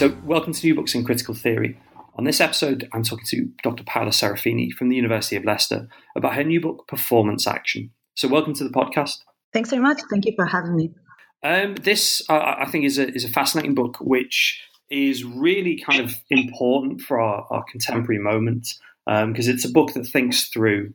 So, 0.00 0.16
welcome 0.24 0.54
to 0.54 0.66
New 0.66 0.74
Books 0.74 0.94
in 0.94 1.04
Critical 1.04 1.34
Theory. 1.34 1.78
On 2.14 2.24
this 2.24 2.40
episode, 2.40 2.88
I'm 2.94 3.02
talking 3.02 3.26
to 3.26 3.50
Dr. 3.62 3.84
Paola 3.84 4.12
Serafini 4.12 4.72
from 4.72 4.88
the 4.88 4.96
University 4.96 5.36
of 5.36 5.44
Leicester 5.44 5.90
about 6.16 6.36
her 6.36 6.42
new 6.42 6.58
book, 6.58 6.88
Performance 6.88 7.46
Action. 7.46 7.90
So, 8.14 8.26
welcome 8.26 8.54
to 8.54 8.64
the 8.64 8.70
podcast. 8.70 9.18
Thanks 9.52 9.68
very 9.68 9.82
much. 9.82 10.00
Thank 10.10 10.24
you 10.24 10.32
for 10.34 10.46
having 10.46 10.74
me. 10.74 10.94
Um, 11.42 11.74
this, 11.74 12.22
uh, 12.30 12.54
I 12.60 12.64
think, 12.70 12.86
is 12.86 12.96
a, 12.96 13.12
is 13.12 13.26
a 13.26 13.28
fascinating 13.28 13.74
book, 13.74 13.98
which 14.00 14.62
is 14.88 15.22
really 15.22 15.78
kind 15.78 16.00
of 16.00 16.14
important 16.30 17.02
for 17.02 17.20
our, 17.20 17.46
our 17.50 17.62
contemporary 17.70 18.20
moment 18.20 18.68
because 19.04 19.48
um, 19.48 19.54
it's 19.54 19.66
a 19.66 19.70
book 19.70 19.92
that 19.92 20.06
thinks 20.06 20.48
through 20.48 20.94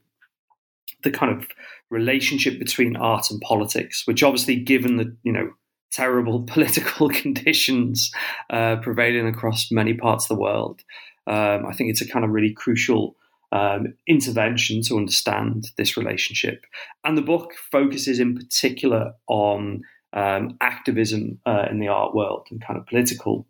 the 1.04 1.12
kind 1.12 1.32
of 1.32 1.48
relationship 1.92 2.58
between 2.58 2.96
art 2.96 3.30
and 3.30 3.40
politics, 3.42 4.08
which 4.08 4.24
obviously, 4.24 4.56
given 4.56 4.98
the 4.98 5.16
you 5.22 5.32
know 5.32 5.52
terrible 5.96 6.44
political 6.48 7.10
conditions 7.10 8.12
uh, 8.50 8.76
prevailing 8.78 9.28
across 9.28 9.72
many 9.72 9.94
parts 9.94 10.26
of 10.26 10.36
the 10.36 10.42
world. 10.42 10.82
Um, 11.28 11.66
I 11.66 11.74
think 11.74 11.90
it's 11.90 12.02
a 12.02 12.08
kind 12.08 12.26
of 12.26 12.32
really 12.32 12.54
crucial 12.54 13.16
um, 13.52 13.94
intervention 14.08 14.82
to 14.84 14.98
understand 14.98 15.70
this 15.78 15.98
relationship. 15.98 16.66
And 17.04 17.18
the 17.18 17.22
book 17.22 17.54
focuses 17.72 18.20
in 18.20 18.36
particular 18.36 19.14
on 19.28 19.82
um, 20.14 20.58
activism 20.62 21.40
uh, 21.46 21.66
in 21.70 21.80
the 21.80 21.88
art 21.88 22.14
world 22.14 22.48
and 22.52 22.62
kind 22.62 22.78
of 22.80 22.86
political 22.86 23.48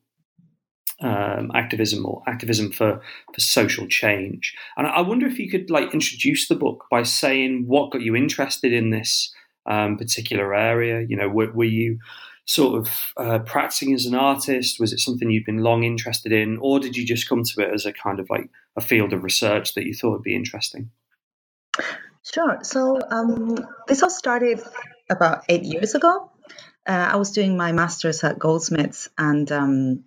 um, 1.02 1.52
activism 1.54 2.06
or 2.06 2.24
activism 2.28 2.72
for, 2.72 3.02
for 3.34 3.42
social 3.42 3.88
change. 3.88 4.56
And 4.78 4.88
I 4.88 5.02
wonder 5.02 5.28
if 5.28 5.40
you 5.40 5.50
could 5.50 5.70
like 5.70 5.94
introduce 5.94 6.48
the 6.48 6.56
book 6.56 6.86
by 6.90 7.04
saying 7.04 7.66
what 7.68 7.92
got 7.92 8.02
you 8.02 8.16
interested 8.16 8.72
in 8.72 8.92
this 8.92 9.34
um, 9.66 9.98
particular 9.98 10.54
area. 10.54 11.06
You 11.08 11.18
know, 11.18 11.28
were, 11.28 11.52
were 11.52 11.66
you 11.66 12.00
sort 12.46 12.80
of 12.80 13.14
uh, 13.18 13.40
practicing 13.40 13.94
as 13.94 14.06
an 14.06 14.16
artist? 14.16 14.80
Was 14.80 14.94
it 14.94 15.00
something 15.00 15.30
you'd 15.30 15.46
been 15.46 15.64
long 15.64 15.84
interested 15.84 16.32
in, 16.32 16.58
or 16.62 16.80
did 16.80 16.96
you 16.96 17.06
just 17.06 17.28
come 17.28 17.44
to 17.44 17.62
it 17.62 17.74
as 17.74 17.86
a 17.86 17.94
kind 17.94 18.20
of 18.20 18.30
like 18.30 18.50
a 18.76 18.82
field 18.82 19.14
of 19.14 19.24
research 19.24 19.74
that 19.74 19.86
you 19.86 19.94
thought 19.94 20.12
would 20.12 20.24
be 20.24 20.36
interesting? 20.36 20.92
Sure. 22.24 22.60
So 22.64 23.00
um, 23.10 23.58
this 23.88 24.02
all 24.02 24.10
started 24.10 24.62
about 25.10 25.44
eight 25.50 25.64
years 25.64 25.96
ago. 25.96 26.32
Uh, 26.88 27.10
I 27.14 27.16
was 27.16 27.32
doing 27.32 27.58
my 27.58 27.72
master's 27.72 28.24
at 28.24 28.38
Goldsmiths, 28.38 29.10
and 29.18 29.52
um, 29.52 30.04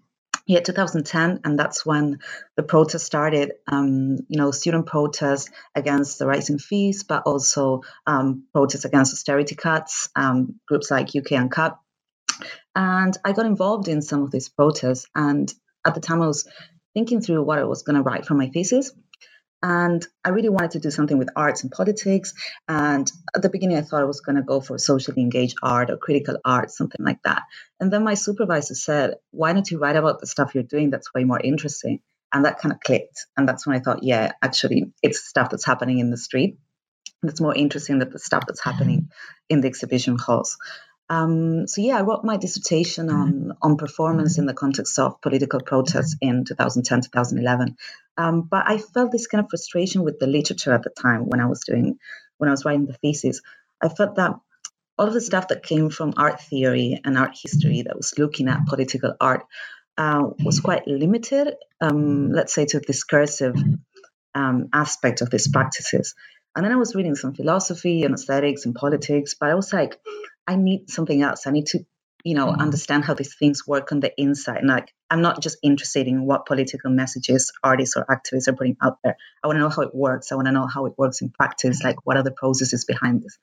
yeah, 0.47 0.61
2010, 0.61 1.41
and 1.45 1.59
that's 1.59 1.85
when 1.85 2.21
the 2.57 2.63
protest 2.63 3.05
started. 3.05 3.53
Um, 3.67 4.19
you 4.29 4.39
know, 4.39 4.53
student 4.53 4.87
protests 4.87 5.51
against 5.75 6.21
the 6.21 6.27
rising 6.27 6.59
fees, 6.59 7.03
but 7.03 7.25
also 7.27 7.83
um, 8.07 8.45
protests 8.53 8.85
against 8.85 9.13
austerity 9.13 9.57
cuts. 9.57 10.09
Um, 10.15 10.61
groups 10.67 10.91
like 10.91 11.17
UK 11.17 11.33
Uncut 11.33 11.79
and 12.79 13.19
I 13.25 13.33
got 13.33 13.45
involved 13.45 13.89
in 13.89 14.03
some 14.03 14.23
of 14.23 14.31
these 14.31 14.49
protests. 14.49 15.09
And 15.13 15.53
at 15.85 15.97
the 15.97 16.01
time, 16.01 16.23
I 16.23 16.29
was 16.29 16.49
thinking 16.95 17.21
through 17.21 17.43
what 17.43 17.59
I 17.59 17.65
was 17.65 17.83
going 17.83 17.97
to 17.97 18.03
write 18.03 18.25
for 18.25 18.35
my 18.35 18.51
thesis. 18.51 18.93
And 19.61 20.07
I 20.25 20.29
really 20.29 20.49
wanted 20.49 20.71
to 20.73 20.79
do 20.79 20.93
something 20.93 21.19
with 21.19 21.31
arts 21.35 21.65
and 21.65 21.73
politics. 21.73 22.35
And 22.69 23.11
at 23.35 23.43
the 23.43 23.49
beginning, 23.49 23.79
I 23.79 23.81
thought 23.81 24.03
I 24.03 24.07
was 24.07 24.21
going 24.21 24.37
to 24.37 24.43
go 24.43 24.61
for 24.61 24.79
socially 24.79 25.23
engaged 25.23 25.57
art 25.61 25.91
or 25.91 25.97
critical 25.97 26.39
art, 26.45 26.71
something 26.71 27.05
like 27.05 27.21
that. 27.25 27.43
And 27.81 27.93
then 27.93 28.05
my 28.05 28.15
supervisor 28.15 28.77
said, 28.77 29.17
Why 29.33 29.53
don't 29.53 29.69
you 29.69 29.81
write 29.81 29.97
about 29.97 30.21
the 30.21 30.29
stuff 30.29 30.55
you're 30.55 30.63
doing 30.63 30.91
that's 30.91 31.13
way 31.13 31.25
more 31.25 31.41
interesting? 31.41 31.99
And 32.33 32.45
that 32.45 32.61
kind 32.61 32.73
of 32.73 32.79
clicked. 32.79 33.27
And 33.37 33.49
that's 33.49 33.67
when 33.67 33.75
I 33.75 33.81
thought, 33.81 34.05
yeah, 34.05 34.31
actually, 34.41 34.93
it's 35.03 35.27
stuff 35.27 35.51
that's 35.51 35.65
happening 35.65 35.99
in 35.99 36.11
the 36.11 36.17
street 36.17 36.59
that's 37.23 37.41
more 37.41 37.55
interesting 37.55 37.99
than 37.99 38.11
the 38.11 38.19
stuff 38.19 38.45
that's 38.47 38.63
happening 38.63 39.01
mm-hmm. 39.01 39.49
in 39.49 39.61
the 39.61 39.69
exhibition 39.69 40.17
halls. 40.19 40.57
Um, 41.11 41.67
so 41.67 41.81
yeah, 41.81 41.99
I 41.99 42.03
wrote 42.03 42.25
my 42.25 42.37
dissertation 42.37 43.09
on 43.09 43.33
mm-hmm. 43.33 43.51
on 43.63 43.77
performance 43.77 44.39
in 44.39 44.47
the 44.47 44.55
context 44.55 44.99
of 44.99 45.21
political 45.23 45.61
protests 45.61 46.17
in 46.21 46.45
2010 46.45 47.03
2011. 47.03 47.77
Um, 48.17 48.43
but 48.43 48.65
I 48.67 48.79
felt 48.79 49.13
this 49.13 49.27
kind 49.27 49.43
of 49.43 49.51
frustration 49.51 50.03
with 50.03 50.19
the 50.19 50.27
literature 50.27 50.73
at 50.73 50.83
the 50.83 50.91
time 50.91 51.27
when 51.27 51.41
I 51.41 51.47
was 51.47 51.65
doing 51.65 51.99
when 52.37 52.49
I 52.49 52.53
was 52.53 52.65
writing 52.65 52.87
the 52.87 52.93
thesis. 52.93 53.41
I 53.81 53.89
felt 53.89 54.17
that 54.17 54.35
all 54.99 55.07
of 55.07 55.15
the 55.15 55.21
stuff 55.21 55.49
that 55.49 55.63
came 55.63 55.91
from 55.91 56.15
art 56.17 56.43
theory 56.43 57.01
and 57.05 57.17
art 57.17 57.39
history 57.41 57.83
that 57.83 57.97
was 57.97 58.19
looking 58.19 58.49
at 58.49 58.67
political 58.67 59.15
art 59.21 59.47
uh, 59.97 60.25
was 60.45 60.61
quite 60.61 60.87
limited. 60.87 61.55
Um, 61.81 62.33
let's 62.33 62.53
say 62.53 62.67
to 62.67 62.79
a 62.79 62.81
discursive 62.81 63.57
um, 64.35 64.69
aspect 64.73 65.21
of 65.23 65.31
these 65.31 65.49
practices. 65.49 66.15
And 66.57 66.65
then 66.65 66.73
I 66.73 66.77
was 66.77 66.95
reading 66.95 67.15
some 67.15 67.35
philosophy 67.35 68.03
and 68.03 68.15
aesthetics 68.15 68.67
and 68.67 68.75
politics, 68.75 69.35
but 69.39 69.51
I 69.51 69.55
was 69.55 69.73
like, 69.73 70.01
I 70.49 70.57
need 70.57 70.91
something 70.91 71.23
else. 71.23 71.47
I 71.47 71.51
need 71.51 71.67
to, 71.67 71.85
you 72.25 72.35
know, 72.35 72.47
mm-hmm. 72.47 72.61
understand 72.63 73.05
how 73.05 73.13
these 73.13 73.35
things 73.35 73.67
work 73.67 73.93
on 73.93 74.01
the 74.01 74.11
inside. 74.17 74.59
And 74.59 74.69
like, 74.69 74.95
I'm 75.11 75.21
not 75.21 75.43
just 75.43 75.59
interested 75.63 76.07
in 76.07 76.25
what 76.25 76.47
political 76.47 76.91
messages 76.91 77.53
artists 77.63 77.97
or 77.97 78.07
activists 78.07 78.49
are 78.49 78.55
putting 78.55 78.79
out 78.83 78.97
there. 79.05 79.17
I 79.45 79.47
want 79.47 79.59
to 79.59 79.61
know 79.61 79.69
how 79.69 79.83
it 79.83 79.95
works. 79.95 80.33
I 80.33 80.37
want 80.37 80.47
to 80.47 80.53
know 80.53 80.67
how 80.67 80.87
it 80.87 80.95
works 80.97 81.21
in 81.21 81.29
practice. 81.29 81.85
Like, 81.85 82.07
what 82.07 82.17
are 82.17 82.23
the 82.23 82.33
processes 82.33 82.87
behind 82.87 83.23
this? 83.23 83.39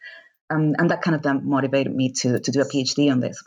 Um, 0.49 0.73
and 0.79 0.89
that 0.89 1.03
kind 1.03 1.15
of 1.15 1.21
then 1.21 1.47
motivated 1.47 1.95
me 1.95 2.11
to 2.21 2.39
to 2.39 2.51
do 2.51 2.61
a 2.61 2.65
PhD 2.65 3.11
on 3.11 3.19
this. 3.19 3.41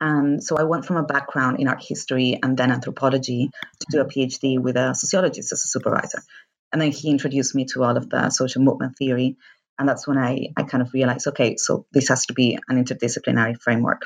And 0.00 0.42
so 0.42 0.56
I 0.56 0.64
went 0.64 0.84
from 0.84 0.96
a 0.96 1.02
background 1.02 1.60
in 1.60 1.68
art 1.68 1.82
history 1.82 2.38
and 2.42 2.56
then 2.56 2.70
anthropology 2.70 3.50
to 3.80 3.86
do 3.90 4.00
a 4.00 4.04
PhD 4.04 4.60
with 4.60 4.76
a 4.76 4.94
sociologist 4.94 5.52
as 5.52 5.64
a 5.64 5.68
supervisor. 5.68 6.22
And 6.72 6.82
then 6.82 6.90
he 6.90 7.10
introduced 7.10 7.54
me 7.54 7.66
to 7.72 7.84
all 7.84 7.96
of 7.96 8.10
the 8.10 8.30
social 8.30 8.62
movement 8.62 8.98
theory 8.98 9.36
and 9.78 9.88
that's 9.88 10.06
when 10.06 10.18
I, 10.18 10.48
I 10.56 10.62
kind 10.62 10.82
of 10.82 10.92
realized, 10.92 11.26
okay, 11.28 11.56
so 11.56 11.86
this 11.92 12.08
has 12.08 12.26
to 12.26 12.34
be 12.34 12.58
an 12.68 12.82
interdisciplinary 12.82 13.60
framework. 13.60 14.02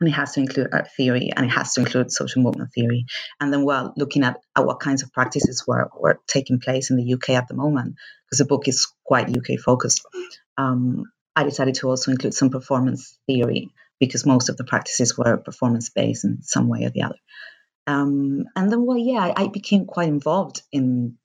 And 0.00 0.08
it 0.08 0.12
has 0.12 0.32
to 0.32 0.40
include 0.40 0.68
art 0.72 0.88
theory 0.94 1.30
and 1.34 1.46
it 1.46 1.50
has 1.50 1.74
to 1.74 1.80
include 1.80 2.12
social 2.12 2.42
movement 2.42 2.70
theory. 2.74 3.06
And 3.40 3.52
then 3.52 3.64
while 3.64 3.94
looking 3.96 4.24
at, 4.24 4.40
at 4.54 4.66
what 4.66 4.80
kinds 4.80 5.02
of 5.02 5.12
practices 5.12 5.64
were, 5.66 5.90
were 5.98 6.20
taking 6.26 6.60
place 6.60 6.90
in 6.90 6.96
the 6.96 7.14
UK 7.14 7.30
at 7.30 7.48
the 7.48 7.54
moment, 7.54 7.96
because 8.26 8.38
the 8.38 8.44
book 8.44 8.68
is 8.68 8.86
quite 9.04 9.34
UK 9.34 9.58
focused, 9.58 10.02
um, 10.58 11.04
I 11.34 11.44
decided 11.44 11.76
to 11.76 11.88
also 11.88 12.10
include 12.10 12.34
some 12.34 12.50
performance 12.50 13.18
theory 13.26 13.70
because 13.98 14.26
most 14.26 14.48
of 14.48 14.56
the 14.56 14.64
practices 14.64 15.16
were 15.16 15.38
performance 15.38 15.88
based 15.90 16.24
in 16.24 16.42
some 16.42 16.68
way 16.68 16.84
or 16.84 16.90
the 16.90 17.02
other. 17.02 17.16
Um, 17.86 18.44
and 18.54 18.70
then, 18.70 18.84
well, 18.84 18.98
yeah, 18.98 19.20
I, 19.20 19.44
I 19.44 19.46
became 19.48 19.86
quite 19.86 20.08
involved 20.08 20.62
in 20.72 21.16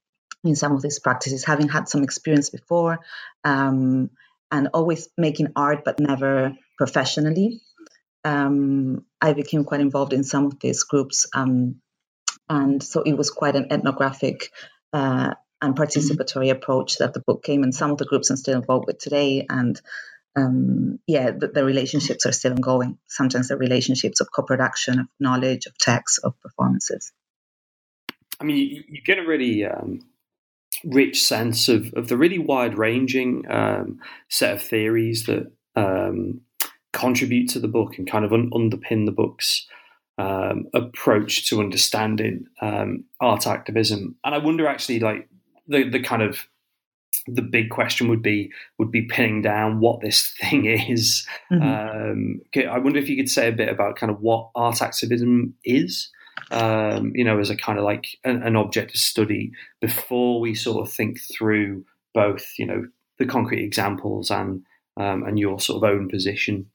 in 0.44 0.56
some 0.56 0.72
of 0.72 0.82
these 0.82 0.98
practices, 0.98 1.44
having 1.44 1.68
had 1.68 1.88
some 1.88 2.02
experience 2.02 2.50
before 2.50 3.00
um, 3.44 4.10
and 4.50 4.68
always 4.74 5.08
making 5.16 5.52
art, 5.56 5.84
but 5.84 6.00
never 6.00 6.56
professionally. 6.76 7.60
Um, 8.24 9.04
I 9.20 9.32
became 9.32 9.64
quite 9.64 9.80
involved 9.80 10.12
in 10.12 10.24
some 10.24 10.46
of 10.46 10.58
these 10.60 10.82
groups. 10.84 11.26
Um, 11.34 11.76
and 12.48 12.82
so 12.82 13.02
it 13.02 13.14
was 13.14 13.30
quite 13.30 13.56
an 13.56 13.72
ethnographic 13.72 14.50
uh, 14.92 15.34
and 15.60 15.76
participatory 15.76 16.50
approach 16.50 16.98
that 16.98 17.14
the 17.14 17.20
book 17.20 17.42
came. 17.44 17.62
And 17.62 17.74
some 17.74 17.92
of 17.92 17.98
the 17.98 18.04
groups 18.04 18.30
I'm 18.30 18.36
still 18.36 18.56
involved 18.56 18.86
with 18.86 18.98
today. 18.98 19.46
And 19.48 19.80
um, 20.36 20.98
yeah, 21.06 21.30
the, 21.30 21.48
the, 21.48 21.64
relationships 21.64 22.26
are 22.26 22.32
still 22.32 22.52
ongoing. 22.52 22.98
Sometimes 23.06 23.48
the 23.48 23.56
relationships 23.56 24.20
of 24.20 24.28
co-production, 24.34 25.00
of 25.00 25.06
knowledge, 25.20 25.66
of 25.66 25.76
text, 25.78 26.20
of 26.24 26.40
performances. 26.40 27.12
I 28.40 28.44
mean, 28.44 28.56
you, 28.56 28.82
you 28.88 29.02
get 29.02 29.18
a 29.18 29.26
really 29.26 29.64
um, 29.64 30.00
rich 30.84 31.22
sense 31.22 31.68
of, 31.68 31.92
of 31.94 32.08
the 32.08 32.16
really 32.16 32.38
wide 32.38 32.76
ranging 32.76 33.44
um, 33.50 34.00
set 34.28 34.54
of 34.54 34.62
theories 34.62 35.24
that 35.26 35.50
um, 35.76 36.40
contribute 36.92 37.48
to 37.50 37.58
the 37.58 37.68
book 37.68 37.98
and 37.98 38.10
kind 38.10 38.24
of 38.24 38.32
un- 38.32 38.50
underpin 38.50 39.06
the 39.06 39.12
book's 39.12 39.66
um, 40.18 40.66
approach 40.74 41.48
to 41.48 41.60
understanding 41.60 42.46
um, 42.60 43.04
art 43.20 43.46
activism. 43.46 44.16
And 44.24 44.34
I 44.34 44.38
wonder 44.38 44.66
actually, 44.66 45.00
like 45.00 45.28
the 45.66 45.88
the 45.88 46.02
kind 46.02 46.22
of 46.22 46.46
the 47.26 47.42
big 47.42 47.70
question 47.70 48.08
would 48.08 48.22
be 48.22 48.50
would 48.78 48.90
be 48.90 49.02
pinning 49.02 49.42
down 49.42 49.80
what 49.80 50.00
this 50.00 50.34
thing 50.40 50.66
is. 50.66 51.26
Mm-hmm. 51.50 52.60
Um, 52.60 52.70
I 52.70 52.78
wonder 52.78 52.98
if 52.98 53.08
you 53.08 53.16
could 53.16 53.30
say 53.30 53.48
a 53.48 53.52
bit 53.52 53.68
about 53.68 53.96
kind 53.96 54.10
of 54.10 54.20
what 54.20 54.50
art 54.54 54.82
activism 54.82 55.54
is 55.64 56.10
um, 56.50 57.12
you 57.14 57.24
know, 57.24 57.38
as 57.38 57.50
a 57.50 57.56
kind 57.56 57.78
of 57.78 57.84
like 57.84 58.06
an, 58.24 58.42
an, 58.42 58.56
object 58.56 58.90
of 58.90 59.00
study 59.00 59.52
before 59.80 60.40
we 60.40 60.54
sort 60.54 60.86
of 60.86 60.92
think 60.92 61.18
through 61.20 61.84
both, 62.14 62.44
you 62.58 62.66
know, 62.66 62.86
the 63.18 63.26
concrete 63.26 63.64
examples 63.64 64.30
and 64.30 64.62
um, 64.96 65.24
and 65.24 65.38
your 65.38 65.60
sort 65.60 65.82
of 65.82 65.90
own 65.90 66.08
position. 66.08 66.66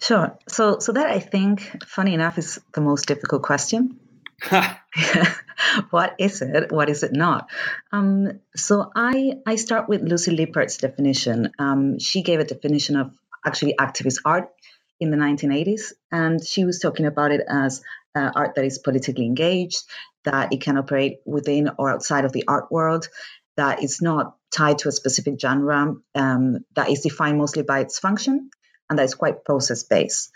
Sure. 0.00 0.38
So, 0.48 0.78
so 0.78 0.92
that 0.92 1.06
I 1.06 1.18
think, 1.18 1.84
funny 1.84 2.14
enough, 2.14 2.38
is 2.38 2.58
the 2.72 2.80
most 2.80 3.06
difficult 3.06 3.42
question. 3.42 3.98
what 5.90 6.14
is 6.18 6.42
it? 6.42 6.72
What 6.72 6.88
is 6.88 7.02
it 7.02 7.12
not? 7.12 7.50
Um, 7.92 8.40
so 8.56 8.90
I 8.94 9.34
I 9.46 9.56
start 9.56 9.88
with 9.88 10.02
Lucy 10.02 10.30
Lippard's 10.30 10.78
definition. 10.78 11.52
Um, 11.58 11.98
she 11.98 12.22
gave 12.22 12.40
a 12.40 12.44
definition 12.44 12.96
of 12.96 13.12
actually 13.44 13.74
activist 13.78 14.18
art 14.24 14.50
in 14.98 15.10
the 15.10 15.16
1980s, 15.16 15.92
and 16.10 16.44
she 16.44 16.64
was 16.64 16.78
talking 16.78 17.06
about 17.06 17.32
it 17.32 17.42
as 17.48 17.82
uh, 18.14 18.30
art 18.34 18.54
that 18.56 18.64
is 18.64 18.78
politically 18.78 19.26
engaged, 19.26 19.82
that 20.24 20.52
it 20.52 20.60
can 20.60 20.78
operate 20.78 21.18
within 21.24 21.70
or 21.78 21.90
outside 21.90 22.24
of 22.24 22.32
the 22.32 22.44
art 22.48 22.70
world, 22.70 23.08
that 23.56 23.82
is 23.82 24.00
not 24.00 24.36
tied 24.50 24.78
to 24.78 24.88
a 24.88 24.92
specific 24.92 25.40
genre, 25.40 25.94
um, 26.14 26.64
that 26.74 26.90
is 26.90 27.00
defined 27.00 27.38
mostly 27.38 27.62
by 27.62 27.80
its 27.80 27.98
function, 27.98 28.50
and 28.88 28.98
that 28.98 29.04
is 29.04 29.14
quite 29.14 29.44
process 29.44 29.84
based. 29.84 30.30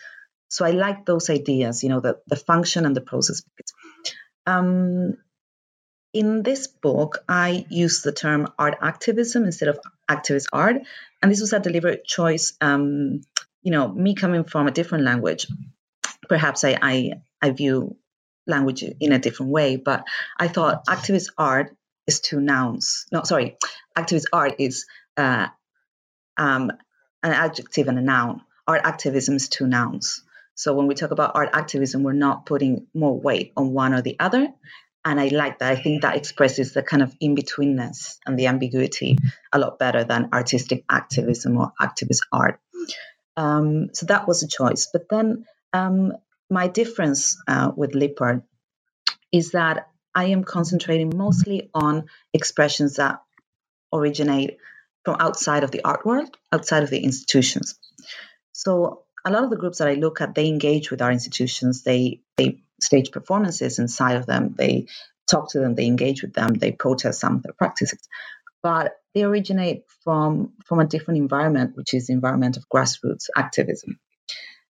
So 0.49 0.65
I 0.65 0.71
like 0.71 1.05
those 1.05 1.31
ideas, 1.31 1.83
you 1.83 1.89
know, 1.89 2.01
the, 2.01 2.19
the 2.27 2.37
function 2.37 2.87
and 2.87 2.95
the 2.95 3.01
process. 3.01 3.43
Um, 4.47 5.17
in 6.13 6.43
this 6.43 6.69
book, 6.69 7.25
I 7.29 7.67
use 7.71 8.03
the 8.03 8.13
term 8.13 8.53
art 8.57 8.77
activism 8.81 9.45
instead 9.45 9.69
of 9.69 9.81
activist 10.09 10.47
art, 10.53 10.77
and 11.21 11.33
this 11.33 11.41
was 11.41 11.53
a 11.53 11.59
deliberate 11.59 12.05
choice. 12.05 12.53
Um, 12.61 13.23
you 13.63 13.73
know, 13.73 13.89
me 13.89 14.15
coming 14.15 14.45
from 14.45 14.69
a 14.69 14.71
different 14.71 15.05
language, 15.05 15.49
perhaps 16.29 16.63
I, 16.63 16.79
I 16.81 17.13
I 17.45 17.51
view 17.51 17.97
language 18.47 18.83
in 18.83 19.13
a 19.13 19.19
different 19.19 19.53
way, 19.53 19.77
but 19.77 20.05
I 20.39 20.49
thought 20.49 20.87
activist 20.87 21.29
art 21.37 21.77
is 22.07 22.21
two 22.21 22.41
nouns. 22.41 23.05
No, 23.13 23.23
sorry, 23.25 23.59
activist 23.97 24.25
art 24.33 24.55
is 24.59 24.87
uh, 25.19 25.49
um, 26.39 26.73
an 27.23 27.33
adjective 27.33 27.89
and 27.89 27.99
a 27.99 28.03
noun. 28.03 28.41
Art 28.67 28.81
activism 28.85 29.37
is 29.37 29.51
two 29.51 29.67
nouns. 29.67 30.25
So 30.55 30.73
when 30.73 30.87
we 30.87 30.95
talk 30.95 31.11
about 31.11 31.33
art 31.35 31.51
activism, 31.53 32.03
we're 32.03 32.13
not 32.15 32.47
putting 32.47 32.87
more 32.95 33.21
weight 33.21 33.53
on 33.59 33.75
one 33.75 33.93
or 33.93 34.01
the 34.01 34.17
other. 34.19 34.49
And 35.05 35.21
I 35.21 35.29
like 35.29 35.59
that. 35.59 35.71
I 35.71 35.77
think 35.77 36.01
that 36.01 36.17
expresses 36.17 36.73
the 36.73 36.83
kind 36.83 37.03
of 37.03 37.15
in 37.21 37.37
betweenness 37.37 38.17
and 38.25 38.39
the 38.39 38.47
ambiguity 38.47 39.19
a 39.53 39.59
lot 39.59 39.79
better 39.79 40.03
than 40.05 40.31
artistic 40.33 40.83
activism 40.89 41.59
or 41.59 41.73
activist 41.79 42.21
art. 42.33 42.59
Um, 43.37 43.91
so 43.93 44.07
that 44.07 44.27
was 44.27 44.43
a 44.43 44.49
choice. 44.49 44.89
But 44.91 45.11
then 45.11 45.45
um, 45.75 46.15
my 46.51 46.69
difference 46.69 47.37
uh, 47.49 47.73
with 47.75 47.93
Lippard 47.93 48.43
is 49.33 49.53
that 49.53 49.89
I 50.15 50.27
am 50.27 50.45
concentrating 50.45 51.13
mostly 51.17 51.71
on 51.75 52.05
expressions 52.33 52.97
that 52.97 53.21
originate 53.93 54.59
from 55.05 55.17
outside 55.19 55.65
of 55.65 55.71
the 55.71 55.85
art 55.85 56.07
world, 56.07 56.37
outside 56.53 56.83
of 56.83 56.91
the 56.91 57.01
institutions. 57.01 57.79
So 58.53 59.05
a 59.25 59.31
lot 59.31 59.45
of 59.45 59.51
the 59.51 59.57
groups 59.57 59.79
that 59.79 59.89
I 59.89 59.95
look 59.95 60.21
at, 60.21 60.35
they 60.35 60.47
engage 60.47 60.91
with 60.91 61.03
our 61.03 61.11
institutions. 61.11 61.83
They 61.83 62.21
they 62.37 62.63
stage 62.81 63.11
performances 63.11 63.79
inside 63.79 64.17
of 64.17 64.27
them. 64.27 64.55
They 64.57 64.87
talk 65.29 65.51
to 65.51 65.61
them. 65.61 65.75
They 65.75 65.87
engage 65.87 66.23
with 66.23 66.35
them. 66.35 66.55
They 66.55 66.73
protest 66.73 67.21
some 67.21 67.37
of 67.37 67.43
their 67.43 67.55
practices, 67.55 68.01
but 68.63 68.93
they 69.15 69.25
originate 69.25 69.85
from 70.05 70.53
from 70.67 70.81
a 70.81 70.87
different 70.87 71.19
environment, 71.19 71.77
which 71.77 71.95
is 71.95 72.07
the 72.07 72.13
environment 72.13 72.57
of 72.57 72.69
grassroots 72.69 73.29
activism. 73.37 73.99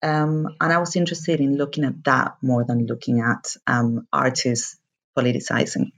Um, 0.04 0.56
and 0.62 0.72
I 0.72 0.78
was 0.78 0.96
interested 0.96 1.40
in 1.40 1.58
looking 1.58 1.84
at 1.84 2.04
that 2.04 2.38
more 2.42 2.64
than 2.64 2.86
looking 2.86 3.22
at 3.22 3.56
um, 3.66 4.08
artists 4.14 4.78
politicizing. 5.18 5.92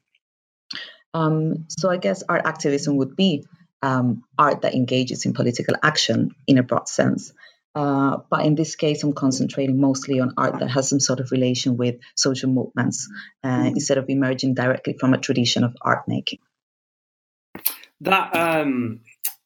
Um, 1.13 1.65
so 1.69 1.89
I 1.89 1.97
guess 1.97 2.23
art 2.27 2.45
activism 2.45 2.97
would 2.97 3.15
be 3.15 3.45
um, 3.81 4.23
art 4.37 4.61
that 4.61 4.75
engages 4.75 5.25
in 5.25 5.33
political 5.33 5.75
action 5.83 6.31
in 6.47 6.57
a 6.57 6.63
broad 6.63 6.87
sense. 6.87 7.33
Uh, 7.75 8.17
but 8.29 8.45
in 8.45 8.55
this 8.55 8.75
case, 8.75 9.03
I'm 9.03 9.13
concentrating 9.13 9.79
mostly 9.79 10.19
on 10.19 10.33
art 10.37 10.59
that 10.59 10.69
has 10.69 10.89
some 10.89 10.99
sort 10.99 11.19
of 11.19 11.31
relation 11.31 11.77
with 11.77 11.97
social 12.15 12.49
movements 12.49 13.09
uh, 13.43 13.65
instead 13.67 13.97
of 13.97 14.09
emerging 14.09 14.55
directly 14.55 14.95
from 14.99 15.13
a 15.13 15.17
tradition 15.17 15.63
of 15.63 15.75
art 15.81 16.07
making. 16.07 16.39
That, 18.01 18.35
um, 18.35 19.01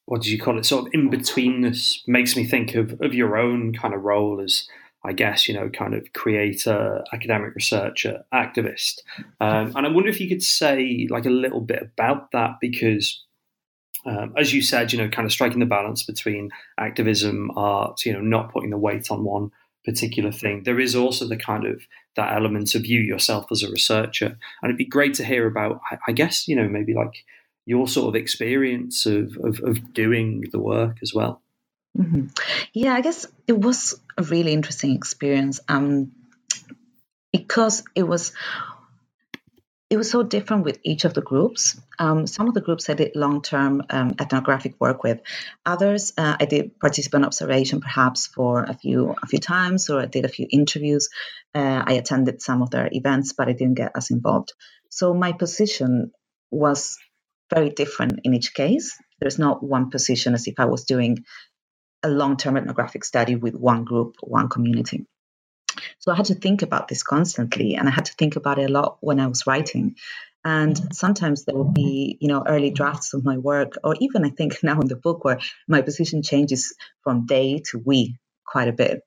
what 0.06 0.22
did 0.22 0.30
you 0.30 0.38
call 0.38 0.58
it, 0.58 0.66
sort 0.66 0.86
of 0.86 0.92
in 0.92 1.10
betweenness 1.10 2.06
makes 2.06 2.36
me 2.36 2.44
think 2.44 2.74
of, 2.74 3.00
of 3.00 3.14
your 3.14 3.36
own 3.36 3.72
kind 3.72 3.94
of 3.94 4.02
role 4.02 4.40
as, 4.40 4.68
I 5.04 5.12
guess, 5.12 5.48
you 5.48 5.54
know, 5.54 5.68
kind 5.70 5.94
of 5.94 6.12
creator, 6.12 7.02
academic 7.12 7.54
researcher, 7.54 8.24
activist. 8.32 9.00
Um, 9.40 9.72
and 9.74 9.86
I 9.86 9.90
wonder 9.90 10.10
if 10.10 10.20
you 10.20 10.28
could 10.28 10.42
say 10.42 11.06
like 11.10 11.26
a 11.26 11.30
little 11.30 11.60
bit 11.60 11.82
about 11.82 12.32
that 12.32 12.56
because 12.60 13.22
um, 14.06 14.34
as 14.36 14.52
you 14.52 14.60
said, 14.60 14.92
you 14.92 14.98
know, 14.98 15.08
kind 15.08 15.24
of 15.24 15.32
striking 15.32 15.60
the 15.60 15.66
balance 15.66 16.02
between 16.02 16.50
activism, 16.78 17.50
art, 17.56 18.04
you 18.04 18.12
know, 18.12 18.20
not 18.20 18.52
putting 18.52 18.70
the 18.70 18.78
weight 18.78 19.10
on 19.10 19.24
one 19.24 19.50
particular 19.84 20.32
thing. 20.32 20.62
There 20.64 20.80
is 20.80 20.94
also 20.94 21.26
the 21.26 21.36
kind 21.36 21.66
of 21.66 21.82
that 22.16 22.34
element 22.34 22.74
of 22.74 22.86
you 22.86 23.00
yourself 23.00 23.46
as 23.50 23.62
a 23.62 23.70
researcher, 23.70 24.26
and 24.26 24.38
it'd 24.64 24.76
be 24.76 24.84
great 24.84 25.14
to 25.14 25.24
hear 25.24 25.46
about. 25.46 25.80
I 26.06 26.12
guess 26.12 26.48
you 26.48 26.56
know 26.56 26.68
maybe 26.68 26.94
like 26.94 27.24
your 27.66 27.88
sort 27.88 28.08
of 28.08 28.20
experience 28.20 29.06
of 29.06 29.36
of, 29.42 29.60
of 29.60 29.92
doing 29.92 30.44
the 30.52 30.58
work 30.58 30.98
as 31.02 31.12
well. 31.14 31.42
Mm-hmm. 31.96 32.26
Yeah, 32.72 32.94
I 32.94 33.00
guess 33.00 33.26
it 33.46 33.58
was 33.58 34.00
a 34.18 34.22
really 34.22 34.52
interesting 34.52 34.94
experience 34.94 35.60
um, 35.68 36.12
because 37.32 37.84
it 37.94 38.02
was 38.02 38.32
it 39.90 39.96
was 39.96 40.10
so 40.10 40.24
different 40.24 40.64
with 40.64 40.80
each 40.82 41.04
of 41.04 41.14
the 41.14 41.20
groups. 41.20 41.80
Um, 42.00 42.26
some 42.26 42.48
of 42.48 42.54
the 42.54 42.60
groups 42.60 42.90
I 42.90 42.94
did 42.94 43.14
long 43.14 43.42
term 43.42 43.82
um, 43.90 44.14
ethnographic 44.18 44.74
work 44.80 45.04
with. 45.04 45.20
Others 45.64 46.14
uh, 46.18 46.36
I 46.40 46.46
did 46.46 46.80
participant 46.80 47.24
observation 47.24 47.80
perhaps 47.80 48.26
for 48.26 48.64
a 48.64 48.74
few 48.74 49.14
a 49.22 49.26
few 49.26 49.38
times, 49.38 49.88
or 49.90 50.00
I 50.00 50.06
did 50.06 50.24
a 50.24 50.28
few 50.36 50.48
interviews. 50.50 51.10
Uh, 51.54 51.84
I 51.86 51.92
attended 51.92 52.42
some 52.42 52.60
of 52.60 52.70
their 52.70 52.88
events, 52.90 53.34
but 53.34 53.48
I 53.48 53.52
didn't 53.52 53.74
get 53.74 53.92
as 53.94 54.10
involved. 54.10 54.52
So 54.90 55.14
my 55.14 55.32
position 55.32 56.10
was 56.50 56.98
very 57.52 57.70
different 57.70 58.20
in 58.24 58.34
each 58.34 58.54
case. 58.54 58.96
There's 59.20 59.38
not 59.38 59.62
one 59.62 59.90
position 59.90 60.34
as 60.34 60.46
if 60.46 60.54
I 60.58 60.66
was 60.66 60.84
doing 60.84 61.24
a 62.02 62.08
long 62.08 62.36
term 62.36 62.56
ethnographic 62.56 63.04
study 63.04 63.36
with 63.36 63.54
one 63.54 63.84
group, 63.84 64.16
one 64.20 64.48
community. 64.48 65.06
So 65.98 66.12
I 66.12 66.16
had 66.16 66.26
to 66.26 66.34
think 66.34 66.62
about 66.62 66.88
this 66.88 67.02
constantly, 67.02 67.74
and 67.74 67.88
I 67.88 67.92
had 67.92 68.06
to 68.06 68.14
think 68.14 68.36
about 68.36 68.58
it 68.58 68.70
a 68.70 68.72
lot 68.72 68.98
when 69.00 69.20
I 69.20 69.26
was 69.26 69.46
writing. 69.46 69.96
And 70.44 70.94
sometimes 70.94 71.44
there 71.44 71.56
will 71.56 71.72
be, 71.72 72.18
you 72.20 72.28
know, 72.28 72.44
early 72.46 72.70
drafts 72.70 73.14
of 73.14 73.24
my 73.24 73.38
work, 73.38 73.78
or 73.82 73.96
even 74.00 74.24
I 74.24 74.30
think 74.30 74.58
now 74.62 74.80
in 74.80 74.88
the 74.88 74.96
book 74.96 75.24
where 75.24 75.40
my 75.66 75.82
position 75.82 76.22
changes 76.22 76.74
from 77.02 77.26
they 77.26 77.62
to 77.70 77.82
we 77.84 78.18
quite 78.46 78.68
a 78.68 78.72
bit. 78.72 79.00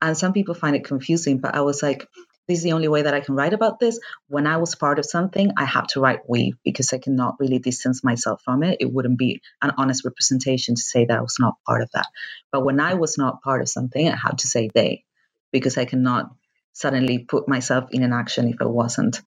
And 0.00 0.16
some 0.16 0.32
people 0.32 0.54
find 0.54 0.76
it 0.76 0.84
confusing, 0.84 1.38
but 1.38 1.54
I 1.54 1.62
was 1.62 1.82
like, 1.82 2.06
this 2.48 2.58
is 2.58 2.64
the 2.64 2.72
only 2.72 2.88
way 2.88 3.02
that 3.02 3.14
I 3.14 3.20
can 3.20 3.34
write 3.34 3.52
about 3.52 3.80
this. 3.80 3.98
When 4.28 4.46
I 4.46 4.58
was 4.58 4.74
part 4.74 4.98
of 4.98 5.04
something, 5.04 5.52
I 5.56 5.64
have 5.64 5.88
to 5.88 6.00
write 6.00 6.28
we 6.28 6.54
because 6.64 6.92
I 6.92 6.98
cannot 6.98 7.40
really 7.40 7.58
distance 7.58 8.04
myself 8.04 8.42
from 8.44 8.62
it. 8.62 8.78
It 8.80 8.92
wouldn't 8.92 9.18
be 9.18 9.40
an 9.60 9.72
honest 9.76 10.04
representation 10.04 10.76
to 10.76 10.80
say 10.80 11.04
that 11.04 11.18
I 11.18 11.22
was 11.22 11.36
not 11.40 11.56
part 11.66 11.82
of 11.82 11.90
that. 11.92 12.06
But 12.52 12.64
when 12.64 12.80
I 12.80 12.94
was 12.94 13.18
not 13.18 13.42
part 13.42 13.62
of 13.62 13.68
something, 13.68 14.08
I 14.08 14.16
had 14.16 14.38
to 14.38 14.46
say 14.46 14.70
they 14.72 15.04
because 15.52 15.76
I 15.76 15.86
cannot 15.86 16.30
suddenly 16.72 17.18
put 17.18 17.48
myself 17.48 17.88
in 17.90 18.02
an 18.02 18.12
action 18.12 18.48
if 18.48 18.56
I 18.60 18.66
wasn't 18.66 19.22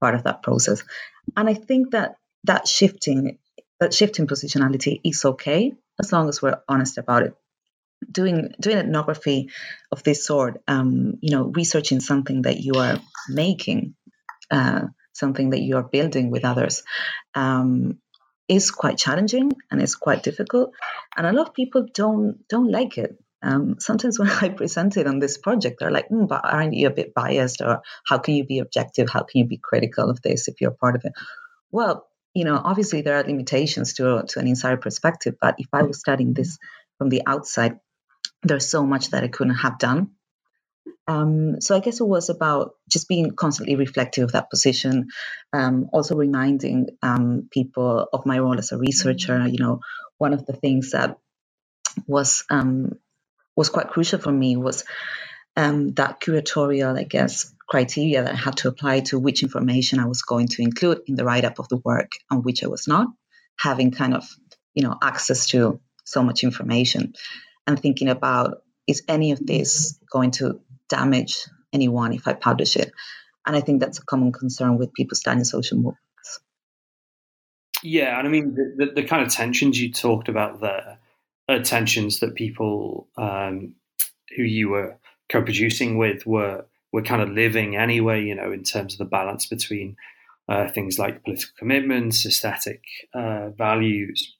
part 0.00 0.14
of 0.14 0.24
that 0.24 0.42
process. 0.42 0.84
And 1.36 1.48
I 1.48 1.54
think 1.54 1.92
that 1.92 2.16
that 2.44 2.68
shifting, 2.68 3.38
that 3.80 3.94
shifting 3.94 4.26
positionality 4.26 5.00
is 5.04 5.24
okay 5.24 5.72
as 5.98 6.12
long 6.12 6.28
as 6.28 6.40
we're 6.40 6.60
honest 6.68 6.98
about 6.98 7.24
it. 7.24 7.34
Doing 8.10 8.54
doing 8.60 8.78
ethnography 8.78 9.50
of 9.92 10.02
this 10.02 10.26
sort, 10.26 10.62
um, 10.68 11.14
you 11.20 11.30
know, 11.30 11.52
researching 11.54 12.00
something 12.00 12.42
that 12.42 12.58
you 12.58 12.74
are 12.74 12.98
making, 13.28 13.94
uh, 14.50 14.86
something 15.12 15.50
that 15.50 15.60
you 15.60 15.76
are 15.76 15.82
building 15.82 16.30
with 16.30 16.44
others, 16.44 16.82
um, 17.34 17.98
is 18.48 18.70
quite 18.70 18.98
challenging 18.98 19.52
and 19.70 19.80
it's 19.80 19.94
quite 19.94 20.22
difficult. 20.22 20.72
And 21.16 21.26
a 21.26 21.32
lot 21.32 21.48
of 21.48 21.54
people 21.54 21.86
don't 21.94 22.46
don't 22.48 22.70
like 22.70 22.98
it 22.98 23.18
um, 23.42 23.76
sometimes 23.78 24.18
when 24.18 24.30
I 24.30 24.48
present 24.50 24.96
it 24.96 25.06
on 25.06 25.18
this 25.18 25.38
project, 25.38 25.80
they're 25.80 25.90
like, 25.90 26.08
mm, 26.08 26.28
but 26.28 26.42
aren't 26.44 26.74
you 26.74 26.86
a 26.86 26.90
bit 26.94 27.14
biased? 27.14 27.60
Or 27.60 27.82
how 28.04 28.18
can 28.18 28.34
you 28.34 28.44
be 28.44 28.58
objective? 28.58 29.08
How 29.08 29.22
can 29.22 29.40
you 29.40 29.46
be 29.46 29.60
critical 29.62 30.10
of 30.10 30.20
this 30.22 30.48
if 30.48 30.60
you're 30.60 30.70
part 30.70 30.96
of 30.96 31.04
it? 31.04 31.12
Well, 31.70 32.06
you 32.34 32.44
know, 32.44 32.60
obviously 32.62 33.02
there 33.02 33.16
are 33.16 33.24
limitations 33.24 33.94
to, 33.94 34.24
to 34.28 34.38
an 34.38 34.46
insider 34.46 34.76
perspective, 34.76 35.34
but 35.40 35.56
if 35.58 35.66
I 35.72 35.82
was 35.82 35.98
studying 35.98 36.32
this 36.34 36.58
from 36.98 37.08
the 37.08 37.22
outside, 37.26 37.80
there's 38.42 38.68
so 38.68 38.84
much 38.86 39.10
that 39.10 39.24
I 39.24 39.28
couldn't 39.28 39.56
have 39.56 39.78
done. 39.78 40.10
Um, 41.06 41.60
so 41.60 41.76
I 41.76 41.80
guess 41.80 42.00
it 42.00 42.06
was 42.06 42.30
about 42.30 42.74
just 42.88 43.08
being 43.08 43.34
constantly 43.34 43.76
reflective 43.76 44.24
of 44.24 44.32
that 44.32 44.50
position, 44.50 45.08
um, 45.52 45.88
also 45.92 46.14
reminding 46.16 46.90
um, 47.02 47.48
people 47.50 48.08
of 48.12 48.26
my 48.26 48.38
role 48.38 48.58
as 48.58 48.72
a 48.72 48.78
researcher. 48.78 49.46
You 49.46 49.58
know, 49.58 49.80
one 50.18 50.32
of 50.32 50.46
the 50.46 50.52
things 50.52 50.92
that 50.92 51.18
was 52.06 52.44
um, 52.50 52.92
was 53.56 53.70
quite 53.70 53.88
crucial 53.88 54.20
for 54.20 54.32
me 54.32 54.56
was 54.56 54.84
um, 55.56 55.92
that 55.94 56.20
curatorial, 56.20 56.98
I 56.98 57.04
guess, 57.04 57.52
criteria 57.68 58.22
that 58.22 58.34
I 58.34 58.36
had 58.36 58.58
to 58.58 58.68
apply 58.68 59.00
to 59.00 59.18
which 59.18 59.42
information 59.42 59.98
I 59.98 60.06
was 60.06 60.22
going 60.22 60.48
to 60.48 60.62
include 60.62 61.00
in 61.06 61.16
the 61.16 61.24
write 61.24 61.44
up 61.44 61.58
of 61.58 61.68
the 61.68 61.80
work 61.84 62.12
and 62.30 62.44
which 62.44 62.62
I 62.62 62.68
was 62.68 62.86
not, 62.86 63.08
having 63.58 63.90
kind 63.90 64.14
of, 64.14 64.28
you 64.74 64.82
know, 64.82 64.96
access 65.02 65.46
to 65.48 65.80
so 66.04 66.22
much 66.22 66.44
information 66.44 67.14
and 67.70 67.80
thinking 67.80 68.08
about 68.08 68.62
is 68.86 69.02
any 69.08 69.32
of 69.32 69.44
this 69.44 69.98
going 70.10 70.32
to 70.32 70.60
damage 70.88 71.46
anyone 71.72 72.12
if 72.12 72.26
I 72.26 72.34
publish 72.34 72.76
it? 72.76 72.92
And 73.46 73.56
I 73.56 73.60
think 73.60 73.80
that's 73.80 73.98
a 73.98 74.04
common 74.04 74.32
concern 74.32 74.76
with 74.76 74.92
people 74.92 75.16
studying 75.16 75.44
social 75.44 75.78
movements. 75.78 76.40
Yeah, 77.82 78.18
and 78.18 78.28
I 78.28 78.30
mean 78.30 78.54
the, 78.54 78.86
the, 78.86 78.92
the 78.92 79.08
kind 79.08 79.22
of 79.22 79.32
tensions 79.32 79.80
you 79.80 79.90
talked 79.90 80.28
about 80.28 80.60
there 80.60 80.98
are 81.48 81.60
tensions 81.60 82.20
that 82.20 82.34
people 82.34 83.08
um, 83.16 83.74
who 84.36 84.42
you 84.42 84.68
were 84.68 84.98
co-producing 85.30 85.96
with 85.96 86.26
were 86.26 86.66
were 86.92 87.02
kind 87.02 87.22
of 87.22 87.30
living 87.30 87.76
anyway. 87.76 88.22
You 88.24 88.34
know, 88.34 88.52
in 88.52 88.64
terms 88.64 88.94
of 88.94 88.98
the 88.98 89.04
balance 89.06 89.46
between 89.46 89.96
uh, 90.48 90.68
things 90.68 90.98
like 90.98 91.24
political 91.24 91.54
commitments, 91.58 92.26
aesthetic 92.26 92.82
uh, 93.14 93.48
values, 93.50 94.36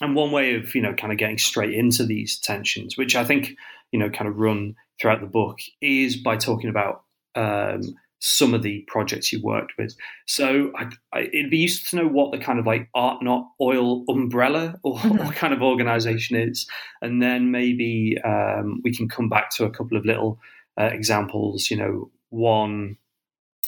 and 0.00 0.14
one 0.14 0.32
way 0.32 0.54
of 0.54 0.74
you 0.74 0.82
know 0.82 0.94
kind 0.94 1.12
of 1.12 1.18
getting 1.18 1.38
straight 1.38 1.74
into 1.74 2.04
these 2.04 2.38
tensions, 2.38 2.96
which 2.96 3.16
I 3.16 3.24
think 3.24 3.56
you 3.92 3.98
know 3.98 4.10
kind 4.10 4.28
of 4.28 4.36
run 4.38 4.74
throughout 5.00 5.20
the 5.20 5.26
book, 5.26 5.58
is 5.80 6.16
by 6.16 6.36
talking 6.36 6.70
about 6.70 7.02
um, 7.34 7.82
some 8.20 8.54
of 8.54 8.62
the 8.62 8.84
projects 8.88 9.32
you 9.32 9.40
worked 9.42 9.72
with. 9.78 9.94
So 10.26 10.72
I, 10.76 10.88
I, 11.12 11.20
it'd 11.32 11.50
be 11.50 11.58
useful 11.58 11.98
to 11.98 12.04
know 12.04 12.10
what 12.10 12.32
the 12.32 12.38
kind 12.38 12.58
of 12.58 12.66
like 12.66 12.88
art 12.94 13.22
not 13.22 13.48
oil 13.60 14.04
umbrella 14.08 14.78
or, 14.82 14.96
mm-hmm. 14.98 15.28
or 15.28 15.32
kind 15.32 15.52
of 15.52 15.62
organization 15.62 16.36
is, 16.36 16.66
and 17.02 17.22
then 17.22 17.50
maybe 17.50 18.16
um, 18.24 18.80
we 18.82 18.94
can 18.94 19.08
come 19.08 19.28
back 19.28 19.50
to 19.50 19.64
a 19.64 19.70
couple 19.70 19.96
of 19.96 20.04
little 20.04 20.38
uh, 20.80 20.90
examples. 20.92 21.70
You 21.70 21.76
know, 21.76 22.10
one 22.30 22.96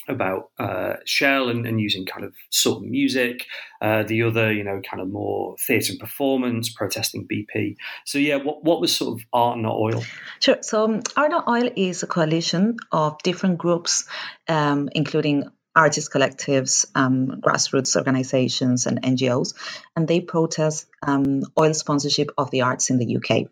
about 0.08 0.50
uh, 0.58 0.94
Shell 1.04 1.48
and, 1.48 1.66
and, 1.66 1.80
using 1.80 2.06
kind 2.06 2.24
of 2.24 2.34
sort 2.50 2.78
of 2.78 2.90
music. 2.90 3.46
Uh, 3.80 4.02
the 4.02 4.22
other, 4.22 4.52
you 4.52 4.64
know, 4.64 4.80
kind 4.88 5.02
of 5.02 5.08
more 5.08 5.56
theatre 5.66 5.92
and 5.92 6.00
performance, 6.00 6.68
protesting 6.68 7.26
BP. 7.26 7.76
So 8.04 8.18
yeah, 8.18 8.36
what 8.36 8.64
what 8.64 8.80
was 8.80 8.94
sort 8.94 9.18
of 9.18 9.26
Art 9.32 9.58
Not 9.58 9.76
Oil? 9.76 10.02
Sure. 10.40 10.58
So 10.62 10.84
um, 10.84 11.02
Art 11.16 11.30
Not 11.30 11.48
Oil 11.48 11.70
is 11.76 12.02
a 12.02 12.06
coalition 12.06 12.76
of 12.92 13.22
different 13.22 13.58
groups, 13.58 14.06
um, 14.48 14.88
including 14.92 15.50
artist 15.76 16.10
collectives, 16.10 16.86
um, 16.94 17.40
grassroots 17.42 17.96
organizations, 17.96 18.86
and 18.86 19.02
NGOs, 19.02 19.54
and 19.94 20.08
they 20.08 20.20
protest 20.20 20.86
um, 21.02 21.42
oil 21.58 21.74
sponsorship 21.74 22.30
of 22.38 22.50
the 22.50 22.62
arts 22.62 22.90
in 22.90 22.98
the 22.98 23.16
UK. 23.16 23.48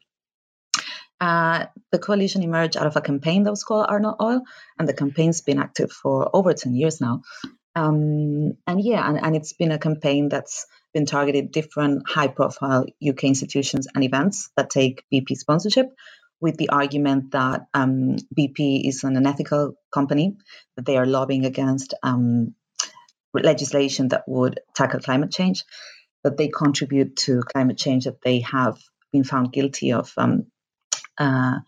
Uh, 1.25 1.69
the 1.91 1.99
coalition 1.99 2.43
emerged 2.43 2.77
out 2.77 2.87
of 2.87 2.97
a 2.97 3.01
campaign 3.01 3.45
that 3.45 3.51
was 3.51 3.65
called 3.65 3.87
Art 3.89 4.03
Not 4.03 4.21
Oil, 4.21 4.43
and 4.79 4.87
the 4.87 4.93
campaign's 4.93 5.41
been 5.41 5.59
active 5.59 5.91
for 5.91 6.29
over 6.37 6.53
10 6.53 6.75
years 6.75 7.01
now. 7.01 7.23
Um, 7.75 8.59
and 8.67 8.79
yeah, 8.79 9.09
and, 9.09 9.19
and, 9.25 9.35
it's 9.35 9.55
been 9.55 9.73
a 9.73 9.79
campaign 9.79 10.29
that's 10.29 10.67
been 10.93 11.07
targeted 11.07 11.51
different 11.51 12.07
high 12.07 12.29
profile 12.29 12.85
UK 13.03 13.25
institutions 13.25 13.89
and 13.95 14.05
events 14.05 14.51
that 14.59 14.69
take 14.69 15.03
BP 15.11 15.39
sponsorship 15.39 15.95
with 16.43 16.59
the 16.59 16.69
argument 16.69 17.31
that 17.31 17.69
um, 17.73 18.17
BP 18.39 18.87
is 18.87 19.03
an 19.03 19.17
unethical 19.17 19.77
company, 19.91 20.37
that 20.77 20.85
they 20.85 20.99
are 20.99 21.07
lobbying 21.07 21.47
against 21.47 21.95
um, 22.03 22.55
legislation 23.33 24.09
that 24.09 24.25
would 24.29 24.61
tackle 24.77 25.01
climate 25.01 25.33
change, 25.33 25.65
that 26.23 26.37
they 26.37 26.49
contribute 26.49 27.17
to 27.17 27.41
climate 27.41 27.79
change, 27.79 28.05
that 28.05 28.21
they 28.21 28.41
have 28.41 28.79
been 29.11 29.25
found 29.25 29.53
guilty 29.53 29.93
of 29.93 30.13
um, 30.19 30.47
uh, 31.19 31.59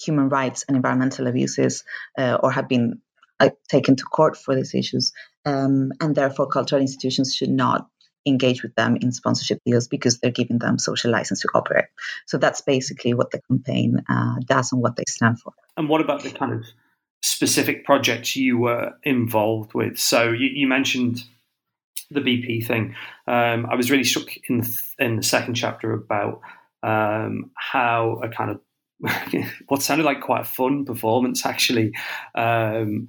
human 0.00 0.28
rights 0.28 0.64
and 0.68 0.76
environmental 0.76 1.26
abuses 1.26 1.84
uh, 2.16 2.38
or 2.42 2.50
have 2.52 2.68
been 2.68 3.00
uh, 3.40 3.50
taken 3.68 3.96
to 3.96 4.04
court 4.04 4.36
for 4.36 4.54
these 4.54 4.74
issues. 4.74 5.12
Um, 5.44 5.92
and 6.00 6.14
therefore, 6.14 6.46
cultural 6.46 6.80
institutions 6.80 7.34
should 7.34 7.50
not 7.50 7.88
engage 8.26 8.62
with 8.62 8.74
them 8.74 8.96
in 9.00 9.12
sponsorship 9.12 9.60
deals 9.64 9.88
because 9.88 10.18
they're 10.18 10.30
giving 10.30 10.58
them 10.58 10.78
social 10.78 11.10
license 11.10 11.40
to 11.40 11.48
operate. 11.54 11.86
So 12.26 12.36
that's 12.38 12.60
basically 12.60 13.14
what 13.14 13.30
the 13.30 13.40
campaign 13.48 14.02
uh, 14.08 14.36
does 14.44 14.72
and 14.72 14.82
what 14.82 14.96
they 14.96 15.04
stand 15.08 15.40
for. 15.40 15.52
And 15.76 15.88
what 15.88 16.00
about 16.00 16.22
the 16.22 16.30
kind 16.30 16.52
of 16.52 16.64
specific 17.22 17.84
projects 17.84 18.36
you 18.36 18.58
were 18.58 18.92
involved 19.02 19.74
with? 19.74 19.98
So 19.98 20.30
you, 20.30 20.48
you 20.52 20.66
mentioned 20.66 21.22
the 22.10 22.20
BP 22.20 22.66
thing. 22.66 22.94
Um, 23.26 23.66
I 23.66 23.74
was 23.74 23.90
really 23.90 24.04
struck 24.04 24.28
in 24.48 24.58
the, 24.58 24.82
in 24.98 25.16
the 25.16 25.22
second 25.22 25.54
chapter 25.54 25.92
about 25.92 26.40
um, 26.82 27.50
how 27.54 28.20
a 28.22 28.28
kind 28.28 28.50
of 28.50 28.60
what 29.68 29.82
sounded 29.82 30.04
like 30.04 30.20
quite 30.20 30.42
a 30.42 30.44
fun 30.44 30.84
performance 30.84 31.46
actually 31.46 31.92
um, 32.34 33.06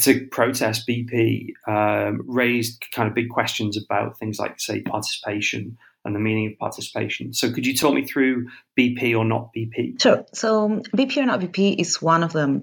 to 0.00 0.26
protest 0.28 0.86
BP 0.88 1.52
um, 1.66 2.22
raised 2.26 2.84
kind 2.92 3.08
of 3.08 3.14
big 3.14 3.28
questions 3.28 3.76
about 3.76 4.18
things 4.18 4.38
like 4.38 4.60
say 4.60 4.82
participation 4.82 5.76
and 6.04 6.14
the 6.14 6.20
meaning 6.20 6.52
of 6.52 6.58
participation. 6.58 7.32
So 7.32 7.52
could 7.52 7.66
you 7.66 7.76
talk 7.76 7.94
me 7.94 8.04
through 8.04 8.48
BP 8.78 9.16
or 9.16 9.24
not 9.24 9.50
BP? 9.56 10.00
Sure. 10.00 10.24
So 10.32 10.82
BP 10.96 11.18
or 11.18 11.26
not 11.26 11.40
BP 11.40 11.78
is 11.78 12.02
one 12.02 12.22
of 12.22 12.32
the 12.32 12.62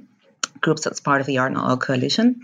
groups 0.62 0.84
that's 0.84 1.00
part 1.00 1.22
of 1.22 1.28
the 1.28 1.38
Art 1.38 1.54
Not 1.54 1.70
Oil 1.70 1.78
Coalition, 1.78 2.44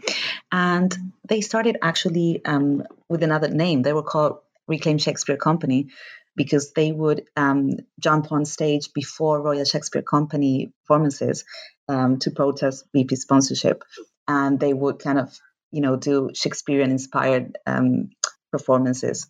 and 0.51 0.95
they 1.27 1.41
started 1.41 1.77
actually 1.81 2.43
um, 2.45 2.83
with 3.09 3.23
another 3.23 3.49
name. 3.49 3.81
They 3.81 3.93
were 3.93 4.03
called 4.03 4.39
Reclaim 4.67 4.97
Shakespeare 4.97 5.37
Company 5.37 5.89
because 6.35 6.73
they 6.73 6.91
would 6.91 7.25
um, 7.35 7.71
jump 7.99 8.31
on 8.31 8.45
stage 8.45 8.93
before 8.93 9.41
Royal 9.41 9.65
Shakespeare 9.65 10.01
Company 10.01 10.73
performances 10.81 11.45
um, 11.87 12.19
to 12.19 12.31
protest 12.31 12.85
BP 12.95 13.17
sponsorship, 13.17 13.83
and 14.27 14.59
they 14.59 14.73
would 14.73 14.99
kind 14.99 15.19
of, 15.19 15.37
you 15.71 15.81
know, 15.81 15.95
do 15.95 16.31
Shakespearean-inspired 16.33 17.57
um, 17.65 18.09
performances, 18.51 19.27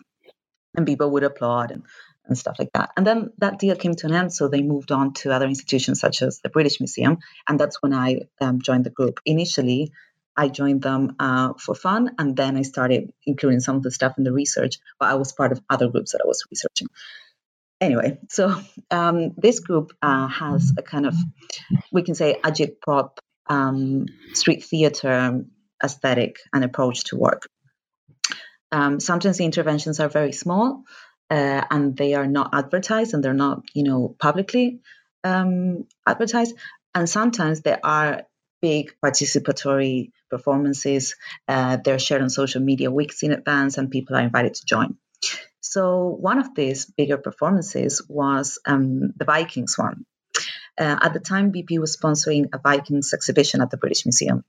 and 0.75 0.85
people 0.85 1.11
would 1.11 1.23
applaud 1.23 1.71
and, 1.71 1.83
and 2.25 2.37
stuff 2.37 2.57
like 2.57 2.71
that. 2.73 2.91
And 2.97 3.05
then 3.05 3.31
that 3.37 3.59
deal 3.59 3.75
came 3.75 3.95
to 3.95 4.07
an 4.07 4.13
end, 4.13 4.33
so 4.33 4.47
they 4.47 4.61
moved 4.61 4.91
on 4.91 5.13
to 5.13 5.31
other 5.31 5.47
institutions 5.47 5.99
such 5.99 6.21
as 6.21 6.39
the 6.39 6.49
British 6.49 6.79
Museum, 6.79 7.17
and 7.47 7.59
that's 7.59 7.81
when 7.81 7.93
I 7.93 8.21
um, 8.41 8.61
joined 8.61 8.85
the 8.85 8.89
group. 8.89 9.19
Initially, 9.25 9.91
I 10.37 10.49
joined 10.49 10.81
them 10.81 11.15
uh, 11.19 11.53
for 11.53 11.75
fun, 11.75 12.11
and 12.17 12.35
then 12.35 12.57
I 12.57 12.63
started 12.63 13.13
including 13.25 13.59
some 13.61 13.77
of 13.77 13.83
the 13.83 13.91
stuff 13.91 14.17
in 14.17 14.23
the 14.23 14.33
research. 14.33 14.77
But 14.99 15.09
I 15.09 15.15
was 15.15 15.31
part 15.31 15.51
of 15.51 15.61
other 15.69 15.87
groups 15.87 16.11
that 16.11 16.21
I 16.23 16.27
was 16.27 16.43
researching. 16.51 16.87
Anyway, 17.81 18.19
so 18.29 18.55
um, 18.89 19.33
this 19.37 19.59
group 19.59 19.91
uh, 20.01 20.27
has 20.27 20.73
a 20.77 20.81
kind 20.81 21.05
of, 21.05 21.15
we 21.91 22.03
can 22.03 22.15
say, 22.15 22.37
agitprop 22.43 23.17
um, 23.47 24.05
street 24.33 24.63
theater 24.63 25.43
aesthetic 25.83 26.39
and 26.53 26.63
approach 26.63 27.05
to 27.05 27.17
work. 27.17 27.47
Um, 28.71 28.99
sometimes 28.99 29.37
the 29.37 29.45
interventions 29.45 29.99
are 29.99 30.09
very 30.09 30.31
small, 30.31 30.83
uh, 31.29 31.63
and 31.69 31.95
they 31.95 32.13
are 32.13 32.27
not 32.27 32.51
advertised, 32.53 33.13
and 33.13 33.23
they're 33.23 33.33
not, 33.33 33.63
you 33.73 33.83
know, 33.83 34.15
publicly 34.19 34.79
um, 35.23 35.85
advertised. 36.05 36.55
And 36.93 37.09
sometimes 37.09 37.61
there 37.61 37.79
are 37.83 38.23
big 38.65 38.95
participatory 38.99 40.09
performances. 40.31 41.15
Uh, 41.47 41.77
they're 41.83 41.99
shared 41.99 42.23
on 42.23 42.31
social 42.31 42.61
media 42.69 42.89
weeks 42.89 43.21
in 43.21 43.31
advance, 43.31 43.77
and 43.77 43.91
people 43.91 44.15
are 44.15 44.23
invited 44.29 44.55
to 44.55 44.65
join. 44.65 44.97
So, 45.59 45.83
one 46.29 46.39
of 46.39 46.55
these 46.55 46.85
bigger 46.85 47.17
performances 47.17 48.01
was 48.09 48.57
um, 48.65 49.13
the 49.17 49.25
Vikings 49.25 49.77
one. 49.77 50.05
Uh, 50.79 50.97
at 51.05 51.13
the 51.13 51.19
time, 51.19 51.51
BP 51.51 51.77
was 51.79 51.95
sponsoring 51.95 52.45
a 52.53 52.57
Vikings 52.57 53.13
exhibition 53.13 53.61
at 53.61 53.69
the 53.69 53.77
British 53.77 54.03
Museum. 54.03 54.43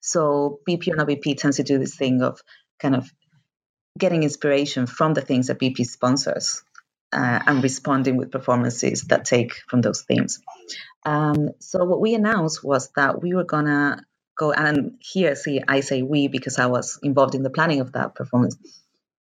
So, 0.00 0.60
BP 0.66 0.88
and 0.88 0.96
not 0.96 1.08
BP 1.08 1.36
tends 1.36 1.58
to 1.58 1.62
do 1.62 1.78
this 1.78 1.94
thing 1.94 2.22
of 2.22 2.40
kind 2.80 2.96
of 2.96 3.12
getting 3.98 4.22
inspiration 4.22 4.86
from 4.86 5.12
the 5.12 5.20
things 5.20 5.48
that 5.48 5.58
BP 5.58 5.84
sponsors 5.84 6.62
uh, 7.12 7.40
and 7.46 7.62
responding 7.62 8.16
with 8.16 8.30
performances 8.30 9.02
that 9.10 9.26
take 9.26 9.52
from 9.68 9.82
those 9.82 10.02
themes. 10.02 10.40
Um, 11.06 11.50
so 11.60 11.84
what 11.84 12.00
we 12.00 12.14
announced 12.14 12.64
was 12.64 12.90
that 12.96 13.22
we 13.22 13.32
were 13.32 13.44
gonna 13.44 14.04
go 14.36 14.52
and 14.52 14.98
here 15.00 15.36
see 15.36 15.62
I 15.66 15.80
say 15.80 16.02
we 16.02 16.26
because 16.26 16.58
I 16.58 16.66
was 16.66 16.98
involved 17.02 17.36
in 17.36 17.44
the 17.44 17.50
planning 17.50 17.80
of 17.80 17.92
that 17.92 18.16
performance. 18.16 18.56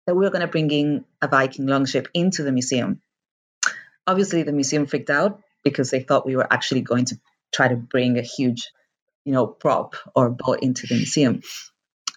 That 0.06 0.14
we 0.16 0.25
were 0.25 0.30
gonna 0.30 0.49
bring 0.49 0.71
in 0.71 1.04
a 1.21 1.28
Viking 1.28 1.66
longship 1.66 2.09
into 2.14 2.42
the 2.42 2.50
museum. 2.50 3.02
Obviously, 4.06 4.42
the 4.42 4.52
museum 4.52 4.87
freaked 4.87 5.11
out 5.11 5.42
because 5.64 5.90
they 5.90 6.00
thought 6.00 6.26
we 6.26 6.37
were 6.37 6.50
actually 6.50 6.80
going 6.80 7.04
to 7.06 7.21
try 7.52 7.68
to 7.68 7.76
bring 7.76 8.18
a 8.18 8.23
huge, 8.23 8.71
you 9.25 9.33
know, 9.33 9.47
prop 9.47 9.97
or 10.14 10.30
boat 10.30 10.61
into 10.62 10.87
the 10.87 10.95
museum. 10.95 11.42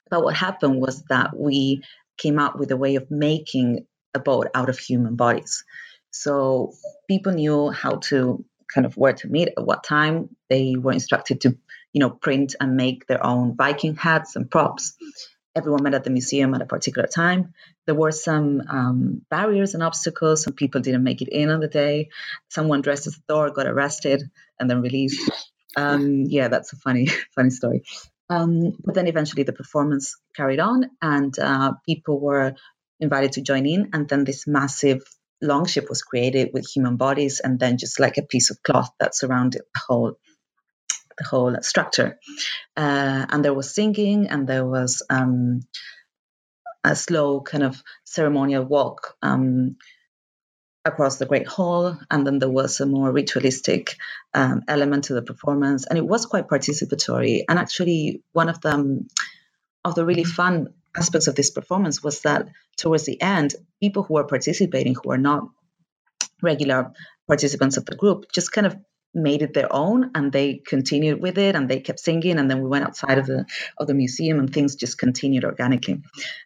But 0.09 0.23
what 0.23 0.35
happened 0.35 0.79
was 0.79 1.03
that 1.09 1.35
we 1.35 1.83
came 2.17 2.39
up 2.39 2.57
with 2.57 2.71
a 2.71 2.77
way 2.77 2.95
of 2.95 3.11
making 3.11 3.87
a 4.13 4.19
boat 4.19 4.47
out 4.55 4.69
of 4.69 4.79
human 4.79 5.15
bodies. 5.15 5.63
So 6.11 6.73
people 7.07 7.33
knew 7.33 7.69
how 7.69 7.97
to 8.09 8.45
kind 8.73 8.85
of 8.85 8.95
where 8.95 9.13
to 9.13 9.27
meet 9.27 9.49
at 9.49 9.65
what 9.65 9.83
time. 9.83 10.35
They 10.49 10.75
were 10.77 10.91
instructed 10.91 11.41
to, 11.41 11.57
you 11.93 11.99
know, 11.99 12.09
print 12.09 12.55
and 12.59 12.75
make 12.75 13.07
their 13.07 13.25
own 13.25 13.55
Viking 13.55 13.95
hats 13.95 14.35
and 14.35 14.49
props. 14.49 14.95
Everyone 15.55 15.83
met 15.83 15.95
at 15.95 16.03
the 16.03 16.11
museum 16.11 16.53
at 16.53 16.61
a 16.61 16.65
particular 16.65 17.07
time. 17.07 17.53
There 17.85 17.95
were 17.95 18.11
some 18.11 18.61
um, 18.69 19.21
barriers 19.29 19.73
and 19.73 19.83
obstacles. 19.83 20.43
Some 20.43 20.53
people 20.53 20.81
didn't 20.81 21.03
make 21.03 21.21
it 21.21 21.29
in 21.29 21.49
on 21.49 21.59
the 21.59 21.67
day. 21.67 22.09
Someone 22.49 22.81
dressed 22.81 23.07
as 23.07 23.19
Thor 23.27 23.49
got 23.49 23.67
arrested 23.67 24.29
and 24.59 24.69
then 24.69 24.81
released. 24.81 25.19
Um, 25.75 26.25
yeah, 26.27 26.47
that's 26.47 26.73
a 26.73 26.77
funny, 26.77 27.07
funny 27.35 27.49
story. 27.49 27.83
Um, 28.29 28.73
but 28.85 28.93
then 28.93 29.07
eventually 29.07 29.43
the 29.43 29.53
performance 29.53 30.15
carried 30.35 30.59
on, 30.59 30.91
and 31.01 31.37
uh, 31.39 31.73
people 31.85 32.19
were 32.19 32.53
invited 32.99 33.33
to 33.33 33.41
join 33.41 33.65
in. 33.65 33.89
And 33.93 34.07
then 34.07 34.23
this 34.23 34.45
massive 34.45 35.01
longship 35.41 35.89
was 35.89 36.01
created 36.01 36.51
with 36.53 36.67
human 36.67 36.97
bodies 36.97 37.39
and 37.39 37.59
then 37.59 37.77
just 37.77 37.99
like 37.99 38.17
a 38.17 38.23
piece 38.23 38.49
of 38.51 38.61
cloth 38.63 38.91
that 38.99 39.15
surrounded 39.15 39.61
the 39.73 39.81
whole 39.87 40.17
the 41.17 41.25
whole 41.25 41.55
structure. 41.61 42.17
Uh, 42.77 43.25
and 43.29 43.43
there 43.43 43.53
was 43.53 43.75
singing 43.75 44.27
and 44.27 44.47
there 44.47 44.65
was 44.65 45.03
um, 45.09 45.61
a 46.83 46.95
slow 46.95 47.41
kind 47.41 47.63
of 47.63 47.81
ceremonial 48.05 48.63
walk 48.63 49.15
um, 49.21 49.75
across 50.85 51.17
the 51.17 51.25
Great 51.25 51.47
Hall, 51.47 51.97
and 52.09 52.25
then 52.25 52.39
there 52.39 52.49
was 52.49 52.79
a 52.79 52.85
more 52.85 53.11
ritualistic 53.11 53.95
um, 54.33 54.61
element 54.67 55.05
to 55.05 55.13
the 55.13 55.21
performance, 55.21 55.85
and 55.85 55.97
it 55.97 56.07
was 56.07 56.25
quite 56.25 56.47
participatory. 56.47 57.43
And 57.47 57.59
actually, 57.59 58.23
one 58.31 58.49
of 58.49 58.61
the 58.61 59.05
of 59.83 59.95
the 59.95 60.05
really 60.05 60.23
fun 60.23 60.73
aspects 60.99 61.27
of 61.27 61.35
this 61.35 61.51
performance 61.51 62.03
was 62.03 62.21
that 62.21 62.49
towards 62.77 63.05
the 63.05 63.21
end, 63.21 63.55
people 63.81 64.03
who 64.03 64.15
were 64.15 64.25
participating, 64.35 64.95
who 64.95 65.09
were 65.09 65.17
not 65.17 65.43
regular 66.41 66.91
participants 67.27 67.77
of 67.77 67.85
the 67.85 67.95
group, 67.95 68.25
just 68.33 68.51
kind 68.51 68.67
of 68.67 68.75
made 69.13 69.41
it 69.41 69.53
their 69.53 69.73
own 69.73 70.11
and 70.13 70.31
they 70.31 70.61
continued 70.73 71.19
with 71.19 71.37
it 71.37 71.55
and 71.55 71.67
they 71.67 71.79
kept 71.79 71.99
singing 71.99 72.37
and 72.37 72.49
then 72.49 72.61
we 72.61 72.69
went 72.69 72.85
outside 72.85 73.17
of 73.17 73.25
the 73.25 73.43
of 73.79 73.87
the 73.87 73.93
museum 73.93 74.37
and 74.39 74.53
things 74.53 74.75
just 74.75 74.99
continued 74.99 75.43
organically. 75.43 76.01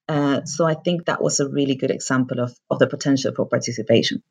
Uh, 0.07 0.45
so 0.45 0.65
i 0.65 0.74
think 0.74 1.05
that 1.05 1.22
was 1.22 1.41
a 1.41 1.50
really 1.50 1.75
good 1.75 1.91
example 1.91 2.39
of 2.39 2.55
of 2.69 2.79
the 2.79 2.88
potential 2.88 3.33
for 3.36 3.45
participation. 3.45 4.24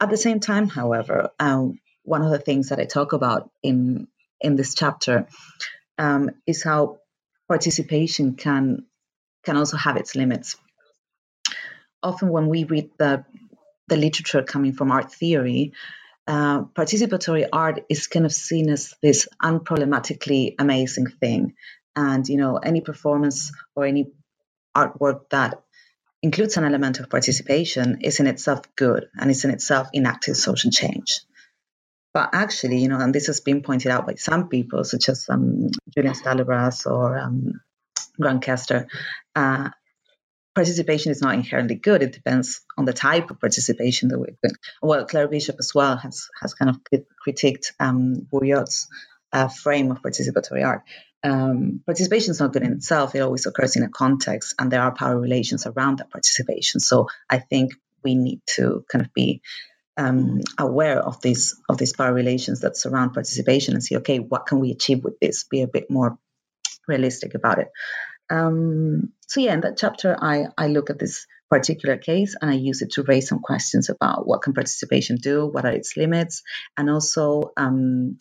At 0.00 0.10
the 0.10 0.16
same 0.16 0.40
time 0.40 0.68
however 0.68 1.30
um, 1.38 1.78
one 2.02 2.22
of 2.22 2.32
the 2.32 2.44
things 2.48 2.70
that 2.70 2.80
i 2.80 2.84
talk 2.84 3.12
about 3.12 3.48
in 3.62 4.08
in 4.40 4.56
this 4.56 4.74
chapter 4.74 5.28
um, 5.98 6.30
is 6.46 6.64
how 6.64 6.98
participation 7.48 8.34
can 8.34 8.86
can 9.46 9.56
also 9.56 9.76
have 9.76 9.96
its 9.96 10.14
limits 10.14 10.56
often 12.02 12.28
when 12.28 12.48
we 12.48 12.64
read 12.64 12.90
the 12.98 13.24
the 13.88 13.96
literature 13.96 14.42
coming 14.42 14.72
from 14.72 14.90
art 14.90 15.12
theory 15.12 15.72
uh, 16.28 16.62
participatory 16.64 17.48
art 17.52 17.84
is 17.88 18.08
kind 18.08 18.26
of 18.26 18.32
seen 18.32 18.68
as 18.68 18.94
this 19.00 19.28
unproblematically 19.42 20.54
amazing 20.58 21.06
thing. 21.06 21.54
And, 21.94 22.28
you 22.28 22.36
know, 22.36 22.56
any 22.56 22.80
performance 22.80 23.52
or 23.74 23.84
any 23.84 24.08
artwork 24.76 25.30
that 25.30 25.62
includes 26.22 26.56
an 26.56 26.64
element 26.64 26.98
of 26.98 27.08
participation 27.08 28.00
is 28.02 28.18
in 28.20 28.26
itself 28.26 28.62
good 28.74 29.08
and 29.16 29.30
is 29.30 29.44
in 29.44 29.50
itself 29.50 29.88
enacting 29.94 30.34
social 30.34 30.70
change. 30.70 31.20
But 32.12 32.30
actually, 32.32 32.78
you 32.78 32.88
know, 32.88 32.98
and 32.98 33.14
this 33.14 33.28
has 33.28 33.40
been 33.40 33.62
pointed 33.62 33.92
out 33.92 34.06
by 34.06 34.14
some 34.14 34.48
people, 34.48 34.84
such 34.84 35.08
as 35.08 35.26
um, 35.28 35.68
Julian 35.94 36.14
Stallabrass 36.14 36.90
or 36.90 37.18
um, 37.18 37.60
Grant 38.20 38.48
uh, 39.34 39.70
participation 40.54 41.12
is 41.12 41.20
not 41.20 41.34
inherently 41.34 41.76
good. 41.76 42.02
It 42.02 42.12
depends 42.12 42.62
on 42.78 42.86
the 42.86 42.92
type 42.92 43.30
of 43.30 43.38
participation 43.38 44.08
that 44.08 44.18
we've 44.18 44.40
been. 44.40 44.54
Well, 44.82 45.06
Claire 45.06 45.28
Bishop 45.28 45.56
as 45.58 45.74
well 45.74 45.96
has 45.96 46.28
has 46.40 46.54
kind 46.54 46.70
of 46.70 46.80
critiqued 47.26 47.72
um, 47.78 48.26
Bourriaud's 48.32 48.88
uh, 49.32 49.48
frame 49.48 49.90
of 49.90 50.02
participatory 50.02 50.64
art. 50.64 50.82
Um, 51.22 51.82
participation 51.84 52.30
is 52.30 52.40
not 52.40 52.52
good 52.52 52.62
in 52.62 52.72
itself. 52.72 53.14
It 53.14 53.20
always 53.20 53.46
occurs 53.46 53.76
in 53.76 53.82
a 53.82 53.88
context, 53.88 54.54
and 54.58 54.70
there 54.70 54.82
are 54.82 54.94
power 54.94 55.18
relations 55.18 55.66
around 55.66 55.98
that 55.98 56.10
participation. 56.10 56.80
So 56.80 57.08
I 57.28 57.38
think 57.38 57.72
we 58.02 58.14
need 58.14 58.40
to 58.56 58.84
kind 58.90 59.04
of 59.04 59.12
be 59.12 59.42
um, 59.96 60.40
aware 60.58 61.00
of 61.00 61.20
these 61.20 61.56
of 61.68 61.78
these 61.78 61.92
power 61.92 62.12
relations 62.12 62.60
that 62.60 62.76
surround 62.76 63.12
participation 63.12 63.74
and 63.74 63.82
see, 63.82 63.96
okay, 63.98 64.18
what 64.18 64.46
can 64.46 64.60
we 64.60 64.70
achieve 64.70 65.04
with 65.04 65.18
this? 65.20 65.44
Be 65.44 65.62
a 65.62 65.68
bit 65.68 65.90
more 65.90 66.18
realistic 66.86 67.34
about 67.34 67.58
it. 67.58 67.68
Um, 68.28 69.12
so 69.26 69.40
yeah, 69.40 69.54
in 69.54 69.60
that 69.60 69.76
chapter, 69.76 70.16
I, 70.20 70.46
I 70.58 70.68
look 70.68 70.90
at 70.90 70.98
this 70.98 71.26
particular 71.48 71.96
case 71.96 72.34
and 72.40 72.50
I 72.50 72.54
use 72.54 72.82
it 72.82 72.92
to 72.92 73.02
raise 73.02 73.28
some 73.28 73.38
questions 73.38 73.88
about 73.88 74.26
what 74.26 74.42
can 74.42 74.52
participation 74.52 75.16
do, 75.16 75.46
what 75.46 75.64
are 75.64 75.72
its 75.72 75.96
limits, 75.96 76.42
and 76.76 76.90
also 76.90 77.52
um, 77.56 78.18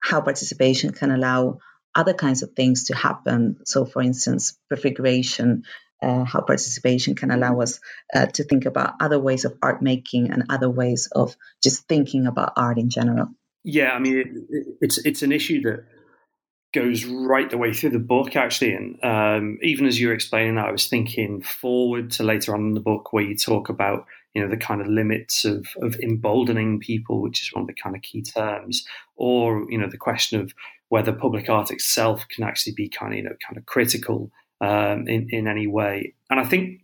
how 0.00 0.20
participation 0.20 0.92
can 0.92 1.10
allow 1.10 1.58
other 1.94 2.14
kinds 2.14 2.42
of 2.42 2.52
things 2.52 2.84
to 2.84 2.94
happen. 2.94 3.58
So, 3.64 3.84
for 3.84 4.00
instance, 4.00 4.56
prefiguration, 4.68 5.64
uh, 6.02 6.24
how 6.24 6.40
participation 6.40 7.14
can 7.14 7.30
allow 7.30 7.60
us 7.60 7.80
uh, 8.14 8.26
to 8.26 8.44
think 8.44 8.64
about 8.64 8.94
other 9.00 9.18
ways 9.18 9.44
of 9.44 9.58
art 9.60 9.82
making 9.82 10.30
and 10.30 10.44
other 10.50 10.70
ways 10.70 11.08
of 11.12 11.36
just 11.62 11.88
thinking 11.88 12.26
about 12.26 12.52
art 12.56 12.78
in 12.78 12.90
general. 12.90 13.28
Yeah, 13.64 13.90
I 13.90 13.98
mean, 13.98 14.46
it, 14.48 14.66
it's 14.80 14.98
it's 14.98 15.22
an 15.22 15.32
issue 15.32 15.60
that 15.62 15.84
goes 16.72 17.04
right 17.04 17.50
the 17.50 17.58
way 17.58 17.72
through 17.72 17.90
the 17.90 17.98
book, 17.98 18.36
actually. 18.36 18.74
And 18.74 19.02
um, 19.02 19.58
even 19.62 19.86
as 19.86 19.98
you 19.98 20.08
were 20.08 20.14
explaining 20.14 20.54
that, 20.54 20.68
I 20.68 20.72
was 20.72 20.86
thinking 20.86 21.42
forward 21.42 22.10
to 22.12 22.22
later 22.22 22.54
on 22.54 22.60
in 22.60 22.74
the 22.74 22.80
book 22.80 23.12
where 23.12 23.24
you 23.24 23.36
talk 23.36 23.68
about, 23.68 24.06
you 24.34 24.42
know, 24.42 24.48
the 24.48 24.56
kind 24.56 24.80
of 24.80 24.86
limits 24.86 25.44
of, 25.44 25.66
of 25.82 25.96
emboldening 25.96 26.78
people, 26.78 27.20
which 27.20 27.42
is 27.42 27.52
one 27.52 27.62
of 27.62 27.66
the 27.66 27.74
kind 27.74 27.96
of 27.96 28.02
key 28.02 28.22
terms, 28.22 28.86
or, 29.16 29.66
you 29.68 29.78
know, 29.78 29.88
the 29.88 29.96
question 29.96 30.40
of 30.40 30.54
whether 30.90 31.12
public 31.12 31.48
art 31.48 31.70
itself 31.70 32.26
can 32.28 32.44
actually 32.44 32.72
be 32.72 32.88
kind 32.88 33.12
of, 33.12 33.16
you 33.16 33.24
know, 33.24 33.36
kind 33.46 33.56
of 33.56 33.66
critical 33.66 34.30
um, 34.60 35.08
in, 35.08 35.28
in 35.30 35.48
any 35.48 35.66
way. 35.66 36.14
And 36.30 36.38
I 36.38 36.44
think 36.44 36.82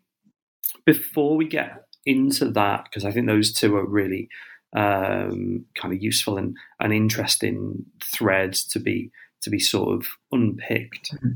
before 0.84 1.36
we 1.36 1.46
get 1.46 1.86
into 2.04 2.50
that, 2.50 2.84
because 2.84 3.04
I 3.04 3.12
think 3.12 3.26
those 3.26 3.52
two 3.52 3.76
are 3.76 3.86
really 3.86 4.28
um, 4.74 5.64
kind 5.74 5.94
of 5.94 6.02
useful 6.02 6.38
and, 6.38 6.56
and 6.80 6.92
interesting 6.92 7.84
threads 8.02 8.64
to 8.64 8.80
be 8.80 9.10
to 9.46 9.50
be 9.50 9.60
sort 9.60 9.94
of 9.94 10.08
unpicked. 10.32 11.14
Mm-hmm. 11.14 11.30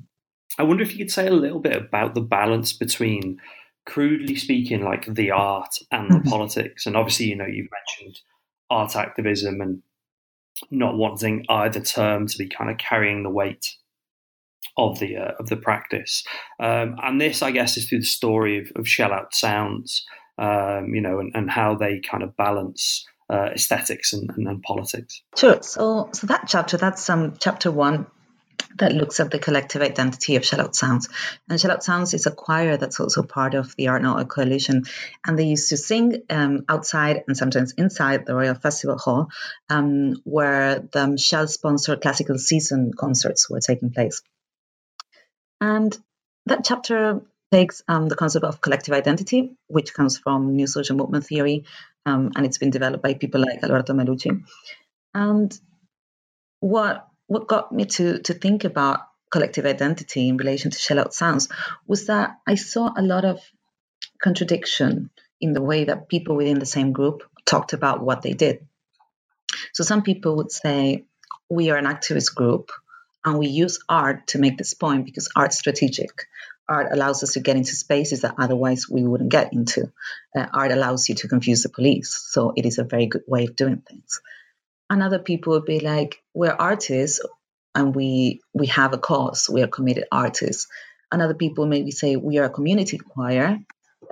I 0.58 0.64
wonder 0.64 0.82
if 0.82 0.92
you 0.92 0.98
could 0.98 1.12
say 1.12 1.28
a 1.28 1.32
little 1.32 1.60
bit 1.60 1.76
about 1.76 2.14
the 2.16 2.20
balance 2.20 2.72
between, 2.72 3.40
crudely 3.86 4.34
speaking, 4.34 4.84
like 4.84 5.06
the 5.06 5.30
art 5.30 5.72
and 5.92 6.10
the 6.10 6.16
mm-hmm. 6.16 6.28
politics. 6.28 6.86
And 6.86 6.96
obviously, 6.96 7.26
you 7.26 7.36
know, 7.36 7.46
you've 7.46 7.70
mentioned 7.70 8.18
art 8.68 8.96
activism 8.96 9.60
and 9.60 9.80
not 10.72 10.96
wanting 10.96 11.46
either 11.48 11.80
term 11.80 12.26
to 12.26 12.36
be 12.36 12.48
kind 12.48 12.68
of 12.68 12.78
carrying 12.78 13.22
the 13.22 13.30
weight 13.30 13.76
of 14.76 14.98
the 14.98 15.16
uh, 15.16 15.32
of 15.38 15.48
the 15.48 15.56
practice. 15.56 16.24
Um, 16.58 16.96
and 17.00 17.20
this, 17.20 17.42
I 17.42 17.52
guess, 17.52 17.76
is 17.76 17.88
through 17.88 18.00
the 18.00 18.06
story 18.06 18.58
of, 18.58 18.72
of 18.74 18.88
Shell 18.88 19.12
Out 19.12 19.34
Sounds, 19.34 20.04
um, 20.36 20.92
you 20.94 21.00
know, 21.00 21.20
and, 21.20 21.30
and, 21.36 21.48
how 21.48 21.76
they 21.76 22.00
kind 22.00 22.24
of 22.24 22.36
balance 22.36 23.06
uh, 23.30 23.50
aesthetics 23.54 24.12
and, 24.12 24.30
and, 24.36 24.48
and, 24.48 24.62
politics. 24.62 25.22
Sure. 25.36 25.62
So, 25.62 26.08
so 26.12 26.26
that 26.26 26.44
chapter, 26.48 26.76
that's 26.76 27.08
um, 27.08 27.34
chapter 27.38 27.70
one 27.70 28.06
that 28.78 28.92
looks 28.92 29.20
at 29.20 29.30
the 29.30 29.38
collective 29.38 29.82
identity 29.82 30.36
of 30.36 30.44
Shell 30.44 30.60
Out 30.60 30.74
Sounds. 30.74 31.08
And 31.48 31.60
Shell 31.60 31.70
Out 31.70 31.84
Sounds 31.84 32.14
is 32.14 32.26
a 32.26 32.30
choir 32.30 32.76
that's 32.76 32.98
also 32.98 33.22
part 33.22 33.54
of 33.54 33.74
the 33.76 33.88
Art 33.88 34.02
Not 34.02 34.28
Coalition. 34.28 34.84
And 35.24 35.38
they 35.38 35.44
used 35.44 35.68
to 35.68 35.76
sing 35.76 36.22
um, 36.30 36.64
outside 36.68 37.24
and 37.26 37.36
sometimes 37.36 37.72
inside 37.72 38.26
the 38.26 38.34
Royal 38.34 38.54
Festival 38.54 38.98
Hall, 38.98 39.28
um, 39.68 40.20
where 40.24 40.80
the 40.80 41.16
Shell 41.16 41.48
sponsored 41.48 42.00
classical 42.00 42.38
season 42.38 42.92
concerts 42.96 43.48
were 43.48 43.60
taking 43.60 43.90
place. 43.90 44.22
And 45.60 45.96
that 46.46 46.64
chapter 46.64 47.20
takes 47.52 47.82
um, 47.88 48.08
the 48.08 48.16
concept 48.16 48.44
of 48.44 48.60
collective 48.60 48.94
identity, 48.94 49.56
which 49.66 49.92
comes 49.94 50.18
from 50.18 50.54
new 50.54 50.66
social 50.66 50.96
movement 50.96 51.26
theory, 51.26 51.64
um, 52.06 52.30
and 52.36 52.46
it's 52.46 52.58
been 52.58 52.70
developed 52.70 53.02
by 53.02 53.14
people 53.14 53.40
like 53.40 53.62
Alberto 53.62 53.92
Melucci. 53.92 54.42
And 55.14 55.58
what 56.60 57.08
what 57.26 57.48
got 57.48 57.72
me 57.72 57.86
to 57.86 58.20
to 58.22 58.34
think 58.34 58.64
about 58.64 59.00
collective 59.30 59.64
identity 59.66 60.28
in 60.28 60.36
relation 60.36 60.70
to 60.70 60.78
shell 60.78 60.98
out 60.98 61.14
sounds 61.14 61.48
was 61.86 62.06
that 62.06 62.36
I 62.46 62.56
saw 62.56 62.92
a 62.96 63.02
lot 63.02 63.24
of 63.24 63.40
contradiction 64.20 65.10
in 65.40 65.52
the 65.52 65.62
way 65.62 65.84
that 65.84 66.08
people 66.08 66.36
within 66.36 66.58
the 66.58 66.66
same 66.66 66.92
group 66.92 67.22
talked 67.46 67.72
about 67.72 68.02
what 68.02 68.22
they 68.22 68.32
did. 68.32 68.66
So 69.72 69.84
some 69.84 70.02
people 70.02 70.36
would 70.36 70.52
say, 70.52 71.04
we 71.48 71.70
are 71.70 71.76
an 71.76 71.86
activist 71.86 72.34
group 72.34 72.70
and 73.24 73.38
we 73.38 73.48
use 73.48 73.80
art 73.88 74.28
to 74.28 74.38
make 74.38 74.58
this 74.58 74.74
point 74.74 75.04
because 75.04 75.28
art's 75.34 75.58
strategic 75.58 76.26
art 76.70 76.88
allows 76.92 77.22
us 77.22 77.32
to 77.32 77.40
get 77.40 77.56
into 77.56 77.74
spaces 77.74 78.20
that 78.20 78.36
otherwise 78.38 78.88
we 78.88 79.02
wouldn't 79.02 79.30
get 79.30 79.52
into. 79.52 79.92
Uh, 80.36 80.46
art 80.54 80.72
allows 80.72 81.08
you 81.08 81.16
to 81.16 81.28
confuse 81.28 81.62
the 81.64 81.68
police, 81.68 82.10
so 82.30 82.52
it 82.56 82.64
is 82.64 82.78
a 82.78 82.84
very 82.84 83.06
good 83.06 83.24
way 83.26 83.44
of 83.44 83.56
doing 83.56 83.82
things. 83.86 84.20
And 84.88 85.02
other 85.02 85.18
people 85.18 85.52
would 85.54 85.64
be 85.64 85.80
like, 85.80 86.22
"We're 86.32 86.56
artists, 86.58 87.20
and 87.74 87.94
we 87.94 88.40
we 88.54 88.66
have 88.68 88.94
a 88.94 88.98
cause. 88.98 89.50
We 89.50 89.62
are 89.62 89.68
committed 89.78 90.04
artists." 90.10 90.68
And 91.12 91.20
other 91.20 91.34
people 91.34 91.66
maybe 91.66 91.90
say, 91.90 92.16
"We 92.16 92.38
are 92.38 92.44
a 92.44 92.56
community 92.58 92.98
choir, 92.98 93.58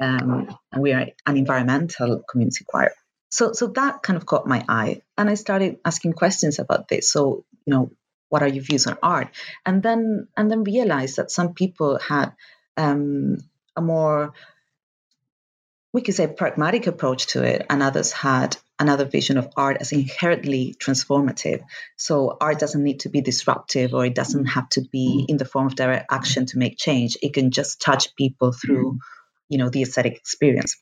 um, 0.00 0.48
and 0.72 0.82
we 0.82 0.92
are 0.92 1.06
an 1.26 1.36
environmental 1.36 2.22
community 2.30 2.64
choir." 2.68 2.92
So, 3.30 3.52
so 3.52 3.68
that 3.68 4.02
kind 4.02 4.16
of 4.16 4.26
caught 4.26 4.46
my 4.46 4.64
eye, 4.68 5.02
and 5.16 5.30
I 5.30 5.34
started 5.34 5.78
asking 5.84 6.14
questions 6.14 6.58
about 6.58 6.88
this. 6.88 7.10
So, 7.10 7.44
you 7.66 7.74
know, 7.74 7.90
what 8.28 8.42
are 8.42 8.48
your 8.48 8.64
views 8.64 8.86
on 8.86 8.98
art? 9.02 9.28
And 9.64 9.82
then 9.82 10.28
and 10.36 10.50
then 10.50 10.64
realize 10.64 11.16
that 11.16 11.30
some 11.30 11.54
people 11.54 11.98
had 11.98 12.32
um, 12.76 13.38
a 13.76 13.80
more 13.80 14.32
we 15.92 16.02
could 16.02 16.14
say 16.14 16.26
pragmatic 16.26 16.86
approach 16.86 17.28
to 17.28 17.42
it 17.42 17.64
and 17.70 17.82
others 17.82 18.12
had 18.12 18.56
another 18.78 19.04
vision 19.04 19.38
of 19.38 19.48
art 19.56 19.78
as 19.80 19.90
inherently 19.90 20.76
transformative. 20.78 21.62
So 21.96 22.36
art 22.40 22.58
doesn't 22.58 22.82
need 22.82 23.00
to 23.00 23.08
be 23.08 23.22
disruptive 23.22 23.94
or 23.94 24.04
it 24.04 24.14
doesn't 24.14 24.46
have 24.46 24.68
to 24.70 24.82
be 24.82 25.24
in 25.28 25.38
the 25.38 25.44
form 25.44 25.66
of 25.66 25.74
direct 25.74 26.12
action 26.12 26.46
to 26.46 26.58
make 26.58 26.78
change. 26.78 27.16
It 27.22 27.34
can 27.34 27.50
just 27.50 27.80
touch 27.80 28.14
people 28.16 28.52
through 28.52 28.98
you 29.48 29.58
know 29.58 29.70
the 29.70 29.82
aesthetic 29.82 30.16
experience. 30.16 30.76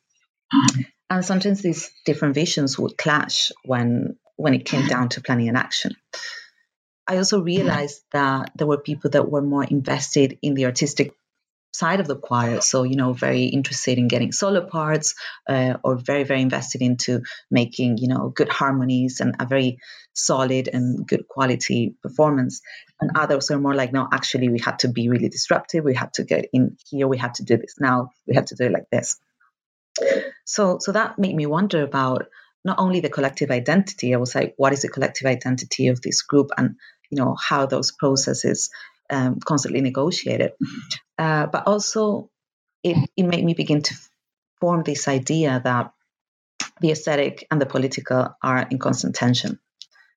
And 1.08 1.24
sometimes 1.24 1.62
these 1.62 1.90
different 2.04 2.34
visions 2.34 2.78
would 2.78 2.98
clash 2.98 3.52
when 3.64 4.18
when 4.36 4.54
it 4.54 4.64
came 4.64 4.86
down 4.86 5.08
to 5.10 5.20
planning 5.20 5.48
and 5.48 5.56
action. 5.56 5.94
I 7.08 7.18
also 7.18 7.40
realized 7.40 8.02
that 8.12 8.50
there 8.56 8.66
were 8.66 8.78
people 8.78 9.10
that 9.10 9.30
were 9.30 9.42
more 9.42 9.64
invested 9.64 10.38
in 10.42 10.54
the 10.54 10.64
artistic 10.64 11.12
side 11.72 12.00
of 12.00 12.08
the 12.08 12.16
choir. 12.16 12.60
So, 12.60 12.82
you 12.84 12.96
know, 12.96 13.12
very 13.12 13.44
interested 13.44 13.98
in 13.98 14.08
getting 14.08 14.32
solo 14.32 14.66
parts 14.66 15.14
uh, 15.48 15.74
or 15.84 15.96
very, 15.96 16.24
very 16.24 16.40
invested 16.40 16.80
into 16.80 17.22
making, 17.50 17.98
you 17.98 18.08
know, 18.08 18.30
good 18.30 18.48
harmonies 18.48 19.20
and 19.20 19.36
a 19.38 19.46
very 19.46 19.78
solid 20.14 20.68
and 20.72 21.06
good 21.06 21.28
quality 21.28 21.94
performance. 22.02 22.62
And 23.00 23.10
others 23.14 23.50
are 23.50 23.60
more 23.60 23.74
like, 23.74 23.92
no, 23.92 24.08
actually, 24.10 24.48
we 24.48 24.58
had 24.58 24.78
to 24.80 24.88
be 24.88 25.08
really 25.08 25.28
disruptive. 25.28 25.84
We 25.84 25.94
had 25.94 26.14
to 26.14 26.24
get 26.24 26.46
in 26.52 26.76
here. 26.88 27.06
We 27.06 27.18
had 27.18 27.34
to 27.34 27.44
do 27.44 27.56
this 27.58 27.74
now. 27.78 28.10
We 28.26 28.34
had 28.34 28.46
to 28.48 28.54
do 28.54 28.64
it 28.64 28.72
like 28.72 28.88
this. 28.90 29.18
So, 30.44 30.78
so 30.80 30.92
that 30.92 31.18
made 31.18 31.36
me 31.36 31.46
wonder 31.46 31.82
about 31.82 32.26
not 32.64 32.78
only 32.78 33.00
the 33.00 33.08
collective 33.08 33.50
identity. 33.50 34.12
I 34.12 34.18
was 34.18 34.34
like, 34.34 34.54
what 34.56 34.72
is 34.72 34.82
the 34.82 34.88
collective 34.88 35.26
identity 35.26 35.86
of 35.88 36.02
this 36.02 36.22
group, 36.22 36.50
and 36.58 36.76
you 37.10 37.18
know 37.18 37.34
how 37.34 37.66
those 37.66 37.92
processes 37.92 38.70
um, 39.10 39.38
constantly 39.40 39.80
negotiated. 39.80 40.52
Uh, 41.18 41.46
but 41.46 41.66
also, 41.66 42.30
it, 42.82 43.08
it 43.16 43.22
made 43.22 43.44
me 43.44 43.54
begin 43.54 43.82
to 43.82 43.94
form 44.60 44.82
this 44.82 45.08
idea 45.08 45.60
that 45.64 45.92
the 46.80 46.90
aesthetic 46.90 47.46
and 47.50 47.60
the 47.60 47.66
political 47.66 48.36
are 48.42 48.66
in 48.70 48.78
constant 48.78 49.14
tension, 49.14 49.58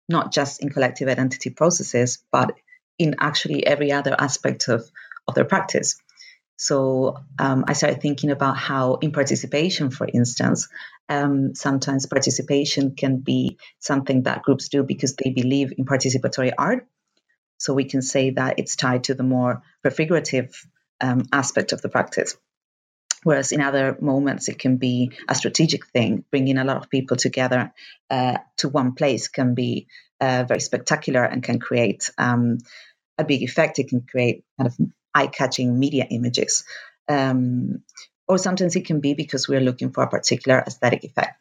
not 0.08 0.34
just 0.34 0.62
in 0.62 0.70
collective 0.70 1.08
identity 1.08 1.50
processes, 1.50 2.24
but 2.32 2.56
in 2.98 3.16
actually 3.20 3.66
every 3.66 3.92
other 3.92 4.16
aspect 4.18 4.68
of, 4.68 4.90
of 5.28 5.36
their 5.36 5.46
practice. 5.46 6.02
So 6.60 7.16
um, 7.40 7.64
I 7.70 7.74
started 7.74 8.02
thinking 8.02 8.32
about 8.32 8.58
how, 8.58 8.96
in 8.96 9.14
participation, 9.14 9.92
for 9.92 10.06
instance, 10.06 10.68
um, 11.08 11.56
sometimes 11.56 12.06
participation 12.06 12.96
can 12.96 13.20
be 13.20 13.58
something 13.80 14.24
that 14.24 14.44
groups 14.44 14.68
do 14.68 14.84
because 14.84 15.16
they 15.16 15.30
believe 15.32 15.72
in 15.78 15.86
participatory 15.86 16.52
art. 16.58 16.86
So 17.60 17.74
we 17.74 17.86
can 17.86 18.02
say 18.02 18.32
that 18.32 18.60
it's 18.60 18.76
tied 18.76 19.06
to 19.06 19.14
the 19.14 19.24
more 19.24 19.62
prefigurative 19.82 20.54
um, 21.00 21.24
aspect 21.32 21.72
of 21.72 21.82
the 21.82 21.88
practice. 21.88 22.36
Whereas 23.24 23.54
in 23.54 23.62
other 23.62 23.98
moments, 24.02 24.50
it 24.50 24.60
can 24.60 24.76
be 24.76 25.14
a 25.30 25.36
strategic 25.36 25.88
thing. 25.88 26.26
Bringing 26.30 26.58
a 26.58 26.66
lot 26.66 26.84
of 26.84 26.90
people 26.90 27.16
together 27.16 27.72
uh, 28.10 28.40
to 28.58 28.68
one 28.68 28.96
place 28.96 29.30
can 29.30 29.56
be 29.56 29.88
uh, 30.20 30.44
very 30.46 30.60
spectacular 30.60 31.24
and 31.24 31.42
can 31.42 31.60
create 31.60 32.10
um, 32.18 32.58
a 33.18 33.24
big 33.24 33.44
effect. 33.44 33.80
It 33.80 33.88
can 33.88 34.02
create 34.02 34.44
kind 34.58 34.68
of 34.68 34.78
eye-catching 35.20 35.78
media 35.78 36.06
images. 36.10 36.64
Um, 37.08 37.84
or 38.28 38.38
sometimes 38.38 38.76
it 38.76 38.86
can 38.86 39.00
be 39.00 39.14
because 39.16 39.48
we're 39.48 39.68
looking 39.70 39.92
for 39.92 40.04
a 40.04 40.10
particular 40.10 40.64
aesthetic 40.66 41.04
effect. 41.04 41.40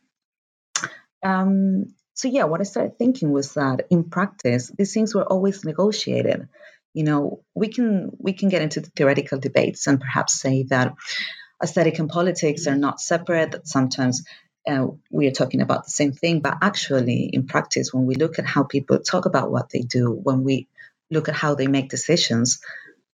Um, 1.22 1.94
so 2.14 2.28
yeah, 2.28 2.44
what 2.44 2.60
I 2.60 2.64
started 2.64 2.98
thinking 2.98 3.30
was 3.30 3.54
that 3.54 3.86
in 3.90 4.04
practice, 4.04 4.72
these 4.76 4.94
things 4.94 5.14
were 5.14 5.24
always 5.24 5.64
negotiated. 5.64 6.48
You 6.94 7.04
know, 7.04 7.44
we 7.54 7.68
can 7.68 8.10
we 8.18 8.32
can 8.32 8.48
get 8.48 8.62
into 8.62 8.80
the 8.80 8.90
theoretical 8.90 9.38
debates 9.38 9.86
and 9.86 10.00
perhaps 10.00 10.40
say 10.40 10.64
that 10.64 10.94
aesthetic 11.62 11.98
and 11.98 12.08
politics 12.08 12.66
are 12.66 12.76
not 12.76 13.00
separate. 13.00 13.52
That 13.52 13.68
sometimes 13.68 14.24
uh, 14.68 14.88
we 15.10 15.26
are 15.28 15.38
talking 15.40 15.60
about 15.60 15.84
the 15.84 15.90
same 15.90 16.12
thing, 16.12 16.40
but 16.40 16.58
actually, 16.62 17.30
in 17.32 17.46
practice, 17.46 17.92
when 17.92 18.06
we 18.06 18.14
look 18.14 18.38
at 18.38 18.46
how 18.46 18.64
people 18.64 18.98
talk 18.98 19.26
about 19.26 19.52
what 19.52 19.70
they 19.70 19.80
do, 19.80 20.10
when 20.10 20.42
we 20.42 20.66
look 21.10 21.28
at 21.28 21.36
how 21.36 21.54
they 21.54 21.68
make 21.68 21.88
decisions, 21.90 22.60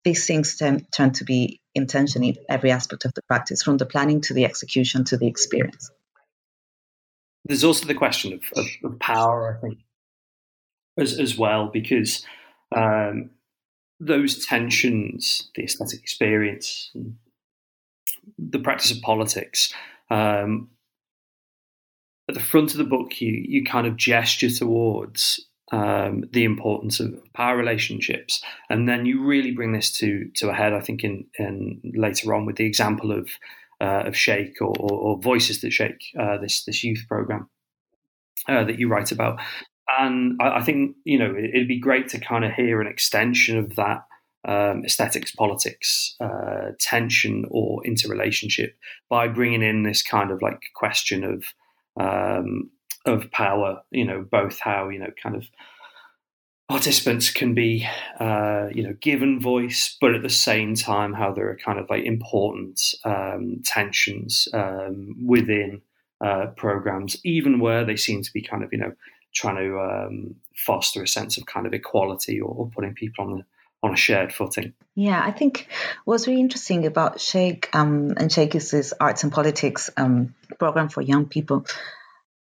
these 0.05 0.27
things 0.27 0.57
tend, 0.57 0.91
tend 0.93 1.17
to 1.17 1.25
be 1.25 1.61
intention 1.75 2.25
in 2.25 2.37
every 2.49 2.71
aspect 2.71 3.05
of 3.05 3.15
the 3.15 3.23
practice, 3.23 3.63
from 3.63 3.77
the 3.77 3.87
planning 3.87 4.21
to 4.23 4.35
the 4.35 4.45
execution 4.45 5.05
to 5.05 5.17
the 5.17 5.27
experience. 5.27 5.91
There's 7.45 7.65
also 7.65 7.87
the 7.87 7.95
question 7.95 8.33
of, 8.33 8.41
of, 8.57 8.67
of 8.85 8.99
power, 8.99 9.57
I 9.57 9.61
think, 9.61 9.79
as, 10.99 11.19
as 11.19 11.37
well, 11.37 11.69
because 11.73 12.25
um, 12.75 13.31
those 13.99 14.47
tensions, 14.47 15.51
the 15.55 15.65
aesthetic 15.65 16.01
experience, 16.01 16.91
the 18.39 18.59
practice 18.59 18.91
of 18.91 19.01
politics, 19.03 19.73
um, 20.11 20.69
at 22.29 22.35
the 22.35 22.41
front 22.41 22.71
of 22.71 22.79
the 22.79 22.85
book, 22.85 23.21
you 23.21 23.33
you 23.33 23.65
kind 23.65 23.87
of 23.89 23.97
gesture 23.97 24.51
towards 24.51 25.45
um, 25.73 26.25
the 26.33 26.45
importance 26.45 27.01
of 27.01 27.15
power 27.33 27.57
relationships, 27.57 28.43
and 28.69 28.89
then 28.89 29.07
you 29.07 29.25
really 29.25 29.53
bring 29.53 29.73
this 29.73 29.91
to 29.99 30.31
to 30.37 30.51
a 30.51 30.55
head. 30.55 30.73
I 30.73 30.81
think 30.81 31.05
in, 31.05 31.27
in 31.39 31.81
later 31.95 32.35
on 32.35 32.47
with 32.47 32.57
the 32.57 32.67
example 32.67 33.13
of 33.13 33.31
uh, 33.81 34.05
of 34.07 34.17
Shake 34.17 34.61
or, 34.61 34.75
or, 34.79 34.93
or, 34.93 35.19
Voices 35.19 35.61
That 35.61 35.73
Shake, 35.73 36.03
uh, 36.19 36.39
this 36.39 36.65
this 36.65 36.83
youth 36.85 37.05
program 37.09 37.49
uh, 38.49 38.65
that 38.65 38.79
you 38.79 38.89
write 38.89 39.13
about, 39.13 39.41
and 39.99 40.39
I, 40.41 40.59
I 40.59 40.61
think 40.63 40.97
you 41.05 41.19
know 41.19 41.35
it, 41.37 41.53
would 41.55 41.69
be 41.69 41.79
great 41.81 42.09
to 42.09 42.19
kind 42.21 42.45
of 42.45 42.53
hear 42.53 42.81
an 42.81 42.87
extension 42.89 43.59
of 43.59 43.77
that 43.77 44.05
um, 44.47 44.85
aesthetics 44.85 45.33
politics 45.35 46.17
uh, 46.21 46.73
tension 46.81 47.45
or 47.51 47.87
interrelationship 47.87 48.75
by 49.09 49.29
bringing 49.29 49.63
in 49.63 49.83
this 49.83 50.03
kind 50.03 50.31
of 50.31 50.43
like 50.43 50.63
question 50.75 51.25
of 51.25 51.45
um, 51.99 52.71
of 53.11 53.31
power. 53.31 53.83
You 53.91 54.05
know, 54.05 54.23
both 54.23 54.59
how 54.61 54.89
you 54.89 54.99
know 54.99 55.11
kind 55.23 55.37
of 55.37 55.47
participants 56.69 57.31
can 57.31 57.53
be 57.53 57.87
uh, 58.19 58.69
you 58.73 58.83
know 58.83 58.95
given 59.01 59.41
voice, 59.41 59.97
but 60.01 60.15
at 60.15 60.23
the 60.23 60.31
same 60.31 60.75
time 60.75 61.13
how 61.13 61.33
there 61.33 61.51
are 61.51 61.57
kind 61.57 61.79
of 61.79 61.91
like 61.91 62.05
important 62.05 62.95
um, 63.05 63.61
tensions 63.65 64.49
um, 64.55 65.17
within 65.27 65.83
uh, 66.25 66.47
programs, 66.57 67.17
even 67.25 67.61
where 67.61 67.85
they 67.85 67.97
seem 67.97 68.23
to 68.23 68.33
be 68.33 68.43
kind 68.43 68.63
of 68.63 68.73
you 68.73 68.79
know 68.79 68.93
trying 69.35 69.57
to 69.57 69.81
um, 69.81 70.35
foster 70.57 71.03
a 71.03 71.09
sense 71.09 71.39
of 71.39 71.47
kind 71.47 71.67
of 71.67 71.73
equality 71.73 72.41
or, 72.41 72.51
or 72.51 72.71
putting 72.71 72.95
people 72.95 73.25
on 73.25 73.39
the 73.39 73.45
on 73.83 73.93
a 73.93 73.97
shared 73.97 74.33
footing. 74.33 74.75
Yeah, 74.95 75.23
I 75.25 75.33
think 75.33 75.69
what's 76.05 76.27
really 76.27 76.41
interesting 76.41 76.87
about 76.87 77.21
Shake 77.21 77.69
um, 77.75 78.13
and 78.17 78.37
is 78.37 78.71
this 78.71 78.93
arts 79.01 79.23
and 79.25 79.33
politics 79.33 79.91
um, 79.97 80.35
program 80.59 80.89
for 80.89 81.01
young 81.01 81.27
people 81.27 81.65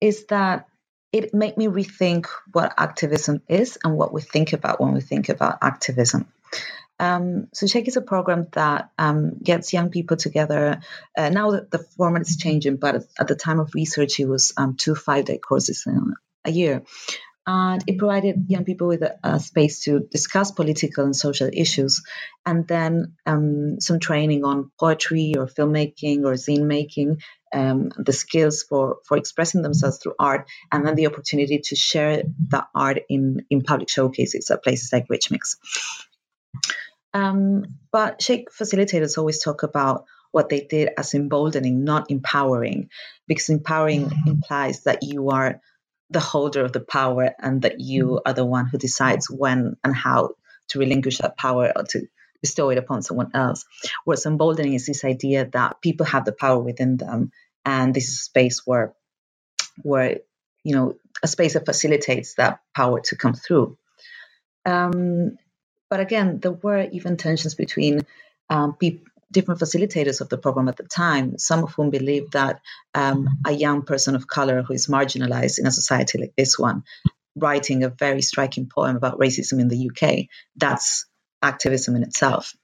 is 0.00 0.26
that 0.26 0.66
it 1.12 1.32
made 1.32 1.56
me 1.56 1.66
rethink 1.66 2.26
what 2.52 2.74
activism 2.76 3.42
is 3.48 3.78
and 3.82 3.96
what 3.96 4.12
we 4.12 4.20
think 4.20 4.52
about 4.52 4.80
when 4.80 4.92
we 4.92 5.00
think 5.00 5.28
about 5.28 5.58
activism. 5.62 6.26
Um, 7.00 7.48
so 7.52 7.66
Shake 7.66 7.88
is 7.88 7.96
a 7.96 8.02
program 8.02 8.48
that 8.52 8.90
um, 8.98 9.38
gets 9.38 9.72
young 9.72 9.90
people 9.90 10.16
together. 10.16 10.80
Uh, 11.16 11.30
now 11.30 11.52
that 11.52 11.70
the 11.70 11.78
format 11.78 12.22
is 12.22 12.36
changing, 12.36 12.76
but 12.76 13.06
at 13.18 13.28
the 13.28 13.36
time 13.36 13.60
of 13.60 13.74
research, 13.74 14.18
it 14.18 14.26
was 14.26 14.52
um, 14.56 14.74
two 14.74 14.94
five-day 14.94 15.38
courses 15.38 15.84
in 15.86 16.14
a 16.44 16.50
year. 16.50 16.82
And 17.50 17.82
it 17.86 17.96
provided 17.96 18.44
young 18.48 18.66
people 18.66 18.88
with 18.88 19.00
a, 19.00 19.18
a, 19.24 19.40
space 19.40 19.84
to 19.84 20.00
discuss 20.00 20.50
political 20.50 21.04
and 21.06 21.16
social 21.16 21.48
issues, 21.50 22.02
and 22.44 22.68
then 22.68 23.14
um, 23.24 23.80
some 23.80 24.00
training 24.00 24.44
on 24.44 24.70
poetry 24.78 25.32
or 25.34 25.46
filmmaking 25.46 26.26
or 26.26 26.34
zine 26.34 26.66
making, 26.66 27.22
um, 27.54 27.88
the 27.96 28.12
skills 28.12 28.64
for 28.64 28.98
for 29.06 29.16
expressing 29.16 29.62
themselves 29.62 29.96
through 29.96 30.12
art, 30.18 30.46
and 30.70 30.84
then 30.84 30.94
the 30.94 31.06
opportunity 31.06 31.60
to 31.64 31.74
share 31.74 32.24
that 32.48 32.68
art 32.74 32.98
in 33.08 33.46
in 33.48 33.62
public 33.62 33.88
showcases 33.88 34.50
at 34.50 34.62
places 34.62 34.92
like 34.92 35.06
Rich 35.08 35.30
Mix. 35.30 35.56
Um, 37.14 37.64
but 37.90 38.20
Shake 38.20 38.50
facilitators 38.52 39.16
always 39.16 39.42
talk 39.42 39.62
about 39.62 40.04
what 40.32 40.50
they 40.50 40.60
did 40.60 40.90
as 40.98 41.14
emboldening, 41.14 41.82
not 41.84 42.10
empowering, 42.10 42.90
because 43.26 43.48
empowering 43.48 44.04
mm-hmm. 44.04 44.28
implies 44.28 44.82
that 44.82 45.02
you 45.02 45.30
are 45.30 45.62
the 46.10 46.20
holder 46.20 46.64
of 46.64 46.72
the 46.72 46.80
power 46.80 47.34
and 47.38 47.62
that 47.62 47.80
you 47.80 48.06
mm-hmm. 48.06 48.18
are 48.26 48.32
the 48.32 48.44
one 48.44 48.66
who 48.66 48.78
decides 48.78 49.30
when 49.30 49.76
and 49.84 49.94
how 49.94 50.30
to 50.68 50.78
relinquish 50.78 51.18
that 51.18 51.36
power 51.36 51.72
or 51.74 51.84
to 51.84 52.06
bestow 52.40 52.70
it 52.70 52.78
upon 52.78 53.02
someone 53.02 53.30
else. 53.34 53.64
What's 54.04 54.26
emboldening 54.26 54.74
is 54.74 54.86
this 54.86 55.04
idea 55.04 55.48
that 55.52 55.80
people 55.80 56.06
have 56.06 56.24
the 56.24 56.32
power 56.32 56.58
within 56.58 56.96
them, 56.96 57.32
and 57.64 57.94
this 57.94 58.08
is 58.08 58.14
a 58.14 58.24
space 58.24 58.62
where, 58.64 58.94
where 59.82 60.18
you 60.64 60.74
know, 60.74 60.94
a 61.22 61.28
space 61.28 61.54
that 61.54 61.66
facilitates 61.66 62.34
that 62.34 62.60
power 62.74 63.00
to 63.00 63.16
come 63.16 63.34
through. 63.34 63.76
Um, 64.64 65.36
but 65.90 66.00
again, 66.00 66.40
there 66.40 66.52
were 66.52 66.86
even 66.92 67.16
tensions 67.16 67.54
between 67.54 68.02
um, 68.50 68.76
pe- 68.78 69.00
different 69.30 69.60
facilitators 69.60 70.20
of 70.20 70.28
the 70.28 70.38
program 70.38 70.68
at 70.68 70.76
the 70.76 70.84
time, 70.84 71.38
some 71.38 71.62
of 71.62 71.72
whom 71.72 71.90
believed 71.90 72.32
that 72.32 72.60
um, 72.94 73.28
a 73.46 73.52
young 73.52 73.82
person 73.82 74.14
of 74.14 74.26
color 74.26 74.62
who 74.62 74.72
is 74.74 74.86
marginalized 74.86 75.58
in 75.58 75.66
a 75.66 75.70
society 75.70 76.18
like 76.18 76.32
this 76.36 76.58
one, 76.58 76.84
writing 77.36 77.84
a 77.84 77.88
very 77.88 78.22
striking 78.22 78.66
poem 78.66 78.96
about 78.96 79.18
racism 79.18 79.60
in 79.60 79.68
the 79.68 79.90
UK, 79.90 80.26
that's 80.56 81.06
activism 81.42 81.96
in 81.96 82.02
itself. 82.02 82.54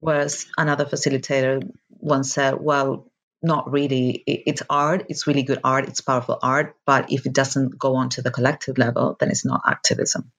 Whereas 0.00 0.46
another 0.58 0.84
facilitator 0.84 1.62
once 1.88 2.32
said, 2.32 2.60
well, 2.60 3.10
not 3.42 3.70
really. 3.70 4.22
It's 4.26 4.62
art, 4.70 5.06
it's 5.08 5.26
really 5.26 5.42
good 5.42 5.60
art, 5.62 5.86
it's 5.86 6.00
powerful 6.00 6.38
art, 6.42 6.76
but 6.86 7.12
if 7.12 7.26
it 7.26 7.34
doesn't 7.34 7.78
go 7.78 7.96
on 7.96 8.08
to 8.10 8.22
the 8.22 8.30
collective 8.30 8.78
level, 8.78 9.16
then 9.20 9.30
it's 9.30 9.44
not 9.44 9.62
activism. 9.66 10.32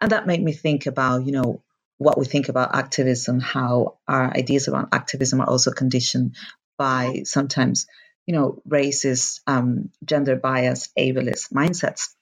And 0.00 0.12
that 0.12 0.26
made 0.26 0.42
me 0.42 0.52
think 0.52 0.86
about, 0.86 1.24
you 1.24 1.32
know, 1.32 1.62
what 2.02 2.18
we 2.18 2.24
think 2.24 2.48
about 2.48 2.74
activism, 2.74 3.40
how 3.40 3.98
our 4.08 4.36
ideas 4.36 4.68
around 4.68 4.88
activism 4.92 5.40
are 5.40 5.48
also 5.48 5.70
conditioned 5.70 6.36
by 6.76 7.22
sometimes 7.24 7.86
you 8.26 8.34
know, 8.34 8.62
racist, 8.68 9.40
um, 9.46 9.90
gender 10.04 10.36
biased, 10.36 10.94
ableist 10.96 11.52
mindsets 11.52 12.14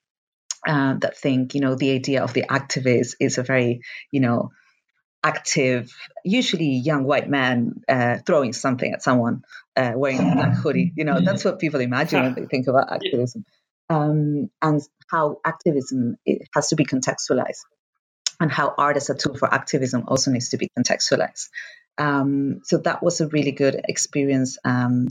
uh, 0.67 0.95
that 1.01 1.17
think, 1.17 1.55
you 1.55 1.61
know, 1.61 1.75
the 1.75 1.93
idea 1.93 2.23
of 2.23 2.33
the 2.33 2.45
activist 2.45 3.17
is 3.21 3.39
a 3.39 3.43
very, 3.43 3.83
you 4.11 4.21
know, 4.21 4.51
active, 5.23 5.93
usually 6.25 6.77
young 6.77 7.05
white 7.05 7.29
man 7.29 7.83
uh, 7.89 8.19
throwing 8.25 8.55
something 8.55 8.93
at 8.93 9.03
someone 9.03 9.43
uh, 9.77 9.93
wearing 9.95 10.19
a 10.19 10.35
black 10.35 10.55
hoodie. 10.55 10.93
You 10.97 11.05
know, 11.05 11.21
that's 11.21 11.45
what 11.45 11.59
people 11.59 11.81
imagine 11.81 12.23
when 12.23 12.35
they 12.35 12.47
think 12.47 12.67
about 12.67 12.91
activism. 12.93 13.45
Um, 13.91 14.51
and 14.63 14.81
how 15.11 15.39
activism 15.45 16.17
has 16.55 16.69
to 16.69 16.77
be 16.77 16.85
contextualized, 16.85 17.65
and 18.41 18.51
how 18.51 18.75
art 18.77 18.97
as 18.97 19.11
a 19.11 19.15
tool 19.15 19.37
for 19.37 19.53
activism 19.53 20.05
also 20.09 20.31
needs 20.31 20.49
to 20.49 20.57
be 20.57 20.71
contextualized. 20.77 21.49
Um, 21.99 22.63
so 22.65 22.79
that 22.79 23.03
was 23.03 23.21
a 23.21 23.29
really 23.29 23.53
good 23.53 23.81
experience 23.85 24.57
um, 24.65 25.09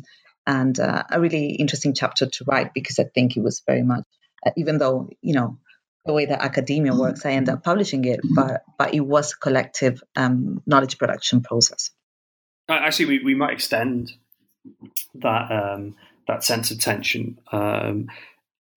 and 0.48 0.78
uh, 0.80 1.04
a 1.12 1.22
really 1.22 1.52
interesting 1.52 1.94
chapter 1.94 2.26
to 2.26 2.44
write 2.46 2.74
because 2.74 2.98
I 2.98 3.04
think 3.04 3.38
it 3.38 3.44
was 3.44 3.62
very 3.68 3.84
much, 3.84 4.04
uh, 4.46 4.52
even 4.58 4.80
though 4.80 5.10
you 5.22 5.34
know 5.34 5.60
the 6.06 6.14
way 6.14 6.26
that 6.26 6.42
academia 6.42 6.96
works, 6.96 7.26
I 7.26 7.32
end 7.32 7.50
up 7.50 7.64
publishing 7.64 8.06
it, 8.06 8.22
but 8.36 8.64
but 8.78 8.94
it 8.96 9.02
was 9.02 9.34
a 9.34 9.38
collective 9.38 10.02
um, 10.16 10.64
knowledge 10.66 10.98
production 10.98 11.42
process. 11.42 11.92
Actually, 12.68 13.06
we, 13.06 13.24
we 13.24 13.36
might 13.36 13.54
extend 13.54 14.12
that 15.16 15.52
um, 15.52 15.96
that 16.28 16.44
sense 16.44 16.72
of 16.72 16.80
tension 16.80 17.40
um, 17.52 18.08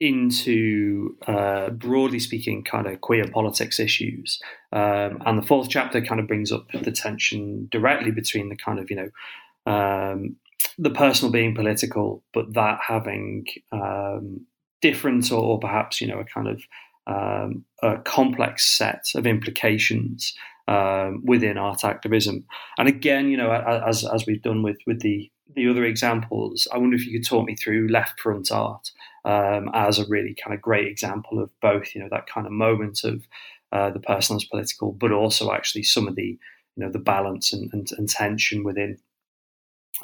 into 0.02 1.16
uh, 1.28 1.70
broadly 1.70 2.18
speaking, 2.18 2.64
kind 2.64 2.88
of 2.88 3.00
queer 3.00 3.24
politics 3.28 3.78
issues. 3.78 4.40
Um, 4.72 5.22
and 5.24 5.38
the 5.38 5.46
fourth 5.46 5.68
chapter 5.68 6.00
kind 6.00 6.20
of 6.20 6.26
brings 6.26 6.50
up 6.50 6.66
the 6.72 6.90
tension 6.90 7.68
directly 7.70 8.10
between 8.10 8.48
the 8.48 8.56
kind 8.56 8.80
of 8.80 8.90
you 8.90 8.96
know 8.96 9.72
um, 9.72 10.34
the 10.76 10.90
personal 10.90 11.30
being 11.30 11.54
political, 11.54 12.24
but 12.34 12.52
that 12.54 12.80
having 12.84 13.46
um, 13.70 14.44
different 14.80 15.30
or, 15.30 15.40
or, 15.40 15.60
perhaps 15.60 16.00
you 16.00 16.08
know 16.08 16.18
a 16.18 16.24
kind 16.24 16.48
of 16.48 16.62
um, 17.06 17.64
a 17.80 17.98
complex 17.98 18.66
set 18.66 19.04
of 19.14 19.24
implications 19.24 20.34
um, 20.66 21.22
within 21.24 21.58
art 21.58 21.84
activism. 21.84 22.44
And 22.76 22.88
again, 22.88 23.28
you 23.28 23.36
know, 23.36 23.52
as 23.52 24.04
as 24.04 24.26
we've 24.26 24.42
done 24.42 24.64
with 24.64 24.78
with 24.84 25.00
the 25.00 25.30
the 25.54 25.68
other 25.68 25.84
examples, 25.84 26.66
I 26.72 26.78
wonder 26.78 26.96
if 26.96 27.06
you 27.06 27.18
could 27.18 27.28
talk 27.28 27.46
me 27.46 27.56
through 27.56 27.88
left 27.88 28.20
front 28.20 28.50
art 28.50 28.90
um, 29.24 29.70
as 29.74 29.98
a 29.98 30.06
really 30.06 30.34
kind 30.34 30.54
of 30.54 30.62
great 30.62 30.88
example 30.88 31.42
of 31.42 31.50
both, 31.60 31.94
you 31.94 32.00
know, 32.00 32.08
that 32.10 32.26
kind 32.26 32.46
of 32.46 32.52
moment 32.52 33.04
of 33.04 33.26
uh, 33.72 33.90
the 33.90 34.00
personal 34.00 34.36
as 34.36 34.44
political, 34.44 34.92
but 34.92 35.12
also 35.12 35.52
actually 35.52 35.82
some 35.82 36.08
of 36.08 36.14
the, 36.14 36.38
you 36.76 36.84
know, 36.84 36.90
the 36.90 36.98
balance 36.98 37.52
and, 37.52 37.72
and, 37.72 37.88
and 37.96 38.08
tension 38.08 38.64
within 38.64 38.98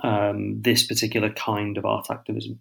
um, 0.02 0.60
this 0.62 0.86
particular 0.86 1.30
kind 1.30 1.76
of 1.76 1.84
art 1.84 2.06
activism. 2.10 2.60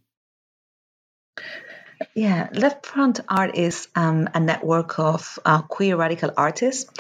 Yeah, 2.14 2.50
Left 2.54 2.86
Front 2.86 3.22
Art 3.28 3.56
is 3.56 3.88
um, 3.96 4.30
a 4.34 4.40
network 4.40 5.00
of 5.00 5.40
uh, 5.44 5.64
queer 5.64 5.96
radical 5.96 6.32
artists. 6.38 6.92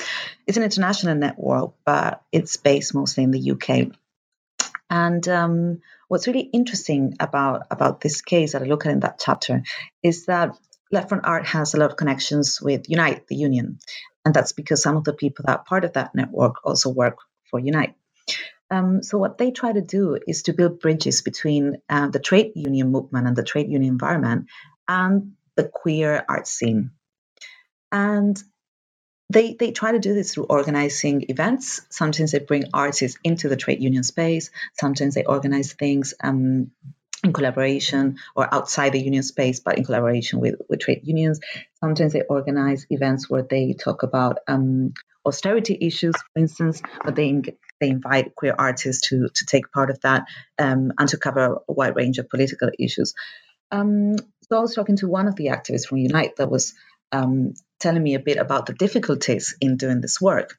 It's 0.47 0.57
an 0.57 0.63
international 0.63 1.15
network, 1.15 1.73
but 1.85 2.23
it's 2.31 2.57
based 2.57 2.95
mostly 2.95 3.23
in 3.23 3.31
the 3.31 3.51
UK. 3.51 3.91
And 4.89 5.27
um, 5.27 5.81
what's 6.07 6.27
really 6.27 6.49
interesting 6.53 7.15
about 7.19 7.67
about 7.71 8.01
this 8.01 8.21
case 8.21 8.53
that 8.53 8.61
I 8.61 8.65
look 8.65 8.85
at 8.85 8.93
in 8.93 9.01
that 9.01 9.19
chapter 9.19 9.63
is 10.01 10.25
that 10.27 10.57
Left 10.91 11.09
Front 11.09 11.25
Art 11.25 11.45
has 11.47 11.73
a 11.73 11.77
lot 11.77 11.91
of 11.91 11.97
connections 11.97 12.61
with 12.61 12.89
Unite, 12.89 13.27
the 13.27 13.35
union, 13.35 13.79
and 14.23 14.33
that's 14.33 14.53
because 14.53 14.81
some 14.81 14.95
of 14.95 15.03
the 15.03 15.13
people 15.13 15.43
that 15.45 15.59
are 15.59 15.63
part 15.63 15.83
of 15.83 15.93
that 15.93 16.15
network 16.15 16.65
also 16.65 16.89
work 16.89 17.17
for 17.51 17.59
Unite. 17.59 17.95
Um, 18.69 19.01
so 19.03 19.17
what 19.17 19.37
they 19.37 19.51
try 19.51 19.71
to 19.71 19.81
do 19.81 20.17
is 20.27 20.43
to 20.43 20.53
build 20.53 20.79
bridges 20.79 21.21
between 21.21 21.77
uh, 21.89 22.09
the 22.09 22.19
trade 22.19 22.51
union 22.55 22.91
movement 22.91 23.27
and 23.27 23.35
the 23.35 23.43
trade 23.43 23.69
union 23.69 23.91
environment 23.91 24.47
and 24.87 25.33
the 25.55 25.67
queer 25.67 26.23
art 26.27 26.47
scene. 26.47 26.91
And 27.91 28.41
they 29.29 29.53
they 29.53 29.71
try 29.71 29.91
to 29.91 29.99
do 29.99 30.13
this 30.13 30.33
through 30.33 30.45
organizing 30.45 31.25
events. 31.29 31.81
Sometimes 31.89 32.31
they 32.31 32.39
bring 32.39 32.65
artists 32.73 33.19
into 33.23 33.49
the 33.49 33.57
trade 33.57 33.81
union 33.81 34.03
space. 34.03 34.51
Sometimes 34.73 35.15
they 35.15 35.25
organize 35.25 35.73
things 35.73 36.13
um, 36.23 36.71
in 37.23 37.33
collaboration 37.33 38.17
or 38.35 38.53
outside 38.53 38.93
the 38.93 39.01
union 39.01 39.23
space, 39.23 39.59
but 39.59 39.77
in 39.77 39.83
collaboration 39.83 40.39
with, 40.39 40.55
with 40.69 40.79
trade 40.79 41.01
unions. 41.03 41.39
Sometimes 41.79 42.13
they 42.13 42.21
organize 42.21 42.85
events 42.89 43.29
where 43.29 43.43
they 43.43 43.73
talk 43.73 44.03
about 44.03 44.39
um, 44.47 44.93
austerity 45.25 45.77
issues, 45.81 46.15
for 46.15 46.39
instance, 46.39 46.81
but 47.03 47.15
they 47.15 47.41
they 47.79 47.89
invite 47.89 48.33
queer 48.33 48.55
artists 48.57 49.09
to 49.09 49.27
to 49.33 49.45
take 49.45 49.71
part 49.71 49.89
of 49.89 49.99
that 50.01 50.25
um, 50.57 50.93
and 50.97 51.09
to 51.09 51.17
cover 51.17 51.57
a 51.67 51.73
wide 51.73 51.95
range 51.95 52.17
of 52.17 52.29
political 52.29 52.69
issues. 52.79 53.13
Um, 53.71 54.15
so 54.49 54.57
I 54.57 54.61
was 54.61 54.73
talking 54.73 54.95
to 54.97 55.09
one 55.09 55.27
of 55.27 55.35
the 55.35 55.47
activists 55.47 55.87
from 55.87 55.97
Unite 55.97 56.37
that 56.37 56.49
was 56.49 56.73
um, 57.11 57.53
telling 57.79 58.03
me 58.03 58.15
a 58.15 58.19
bit 58.19 58.37
about 58.37 58.65
the 58.65 58.73
difficulties 58.73 59.55
in 59.61 59.77
doing 59.77 60.01
this 60.01 60.19
work. 60.19 60.57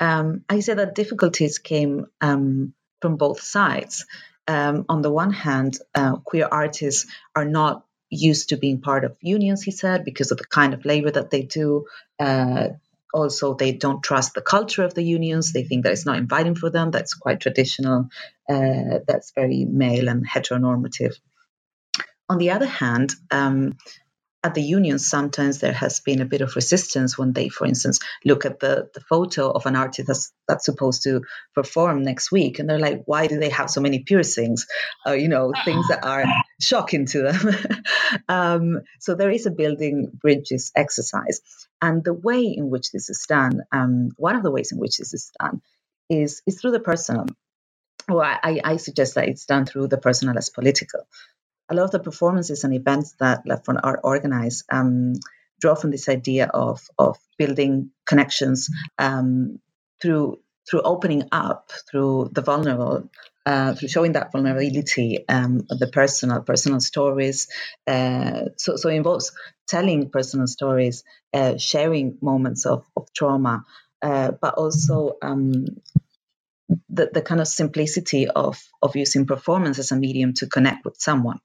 Um, 0.00 0.44
I 0.48 0.60
said 0.60 0.78
that 0.78 0.94
difficulties 0.94 1.58
came 1.58 2.06
um, 2.20 2.74
from 3.00 3.16
both 3.16 3.40
sides. 3.40 4.06
Um, 4.46 4.84
on 4.88 5.02
the 5.02 5.10
one 5.10 5.32
hand, 5.32 5.78
uh, 5.94 6.16
queer 6.16 6.48
artists 6.50 7.06
are 7.34 7.44
not 7.44 7.84
used 8.10 8.50
to 8.50 8.56
being 8.56 8.80
part 8.80 9.04
of 9.04 9.16
unions, 9.20 9.62
he 9.62 9.70
said, 9.70 10.04
because 10.04 10.30
of 10.30 10.38
the 10.38 10.44
kind 10.44 10.74
of 10.74 10.84
labor 10.84 11.10
that 11.10 11.30
they 11.30 11.42
do. 11.42 11.86
Uh, 12.18 12.68
also, 13.12 13.54
they 13.54 13.72
don't 13.72 14.02
trust 14.02 14.34
the 14.34 14.42
culture 14.42 14.82
of 14.82 14.94
the 14.94 15.02
unions. 15.02 15.52
They 15.52 15.62
think 15.62 15.84
that 15.84 15.92
it's 15.92 16.06
not 16.06 16.18
inviting 16.18 16.56
for 16.56 16.68
them. 16.68 16.90
That's 16.90 17.14
quite 17.14 17.40
traditional. 17.40 18.08
Uh, 18.48 18.98
that's 19.06 19.32
very 19.34 19.64
male 19.64 20.08
and 20.08 20.28
heteronormative. 20.28 21.14
On 22.28 22.38
the 22.38 22.50
other 22.50 22.66
hand, 22.66 23.14
um, 23.30 23.76
at 24.44 24.52
the 24.52 24.62
unions, 24.62 25.08
sometimes 25.08 25.58
there 25.58 25.72
has 25.72 26.00
been 26.00 26.20
a 26.20 26.26
bit 26.26 26.42
of 26.42 26.54
resistance 26.54 27.16
when 27.16 27.32
they, 27.32 27.48
for 27.48 27.66
instance, 27.66 27.98
look 28.26 28.44
at 28.44 28.60
the, 28.60 28.90
the 28.92 29.00
photo 29.00 29.50
of 29.50 29.64
an 29.64 29.74
artist 29.74 30.06
that's, 30.06 30.32
that's 30.46 30.66
supposed 30.66 31.02
to 31.04 31.22
perform 31.54 32.02
next 32.02 32.30
week, 32.30 32.58
and 32.58 32.68
they're 32.68 32.78
like, 32.78 33.04
why 33.06 33.26
do 33.26 33.38
they 33.40 33.48
have 33.48 33.70
so 33.70 33.80
many 33.80 34.00
piercings? 34.00 34.66
Uh, 35.06 35.12
you 35.12 35.28
know, 35.28 35.54
things 35.64 35.88
that 35.88 36.04
are 36.04 36.26
shocking 36.60 37.06
to 37.06 37.22
them. 37.22 37.82
um, 38.28 38.80
so 39.00 39.14
there 39.14 39.30
is 39.30 39.46
a 39.46 39.50
building 39.50 40.10
bridges 40.12 40.70
exercise. 40.76 41.40
And 41.80 42.04
the 42.04 42.14
way 42.14 42.42
in 42.42 42.68
which 42.68 42.92
this 42.92 43.08
is 43.08 43.24
done, 43.26 43.62
um, 43.72 44.10
one 44.18 44.36
of 44.36 44.42
the 44.42 44.50
ways 44.50 44.72
in 44.72 44.78
which 44.78 44.98
this 44.98 45.14
is 45.14 45.32
done, 45.40 45.62
is, 46.10 46.42
is 46.46 46.60
through 46.60 46.72
the 46.72 46.80
personal. 46.80 47.24
Well, 48.06 48.20
I, 48.20 48.60
I 48.62 48.76
suggest 48.76 49.14
that 49.14 49.28
it's 49.28 49.46
done 49.46 49.64
through 49.64 49.88
the 49.88 49.96
personal 49.96 50.36
as 50.36 50.50
political 50.50 51.06
a 51.68 51.74
lot 51.74 51.84
of 51.84 51.90
the 51.90 52.00
performances 52.00 52.64
and 52.64 52.74
events 52.74 53.14
that 53.20 53.46
Left 53.46 53.64
Front 53.64 53.80
Art 53.82 54.00
organize 54.04 54.64
um, 54.70 55.14
draw 55.60 55.74
from 55.74 55.90
this 55.90 56.08
idea 56.08 56.46
of 56.46 56.80
of 56.98 57.18
building 57.38 57.90
connections 58.06 58.68
um, 58.98 59.58
through 60.00 60.38
through 60.68 60.80
opening 60.82 61.24
up, 61.30 61.70
through 61.90 62.30
the 62.32 62.40
vulnerable, 62.40 63.10
uh, 63.44 63.74
through 63.74 63.88
showing 63.88 64.12
that 64.12 64.32
vulnerability, 64.32 65.26
um, 65.28 65.66
the 65.68 65.90
personal 65.92 66.42
personal 66.42 66.80
stories. 66.80 67.48
Uh, 67.86 68.46
so 68.56 68.76
so 68.76 68.88
it 68.88 68.94
involves 68.94 69.32
telling 69.66 70.10
personal 70.10 70.46
stories, 70.46 71.04
uh, 71.32 71.56
sharing 71.56 72.18
moments 72.20 72.66
of, 72.66 72.84
of 72.96 73.12
trauma, 73.12 73.64
uh, 74.02 74.32
but 74.40 74.54
also 74.54 75.16
um, 75.22 75.66
the, 76.88 77.10
the 77.12 77.22
kind 77.22 77.40
of 77.40 77.48
simplicity 77.48 78.28
of, 78.28 78.62
of 78.82 78.96
using 78.96 79.26
performance 79.26 79.78
as 79.78 79.92
a 79.92 79.96
medium 79.96 80.34
to 80.34 80.46
connect 80.46 80.84
with 80.84 80.96
someone. 80.98 81.40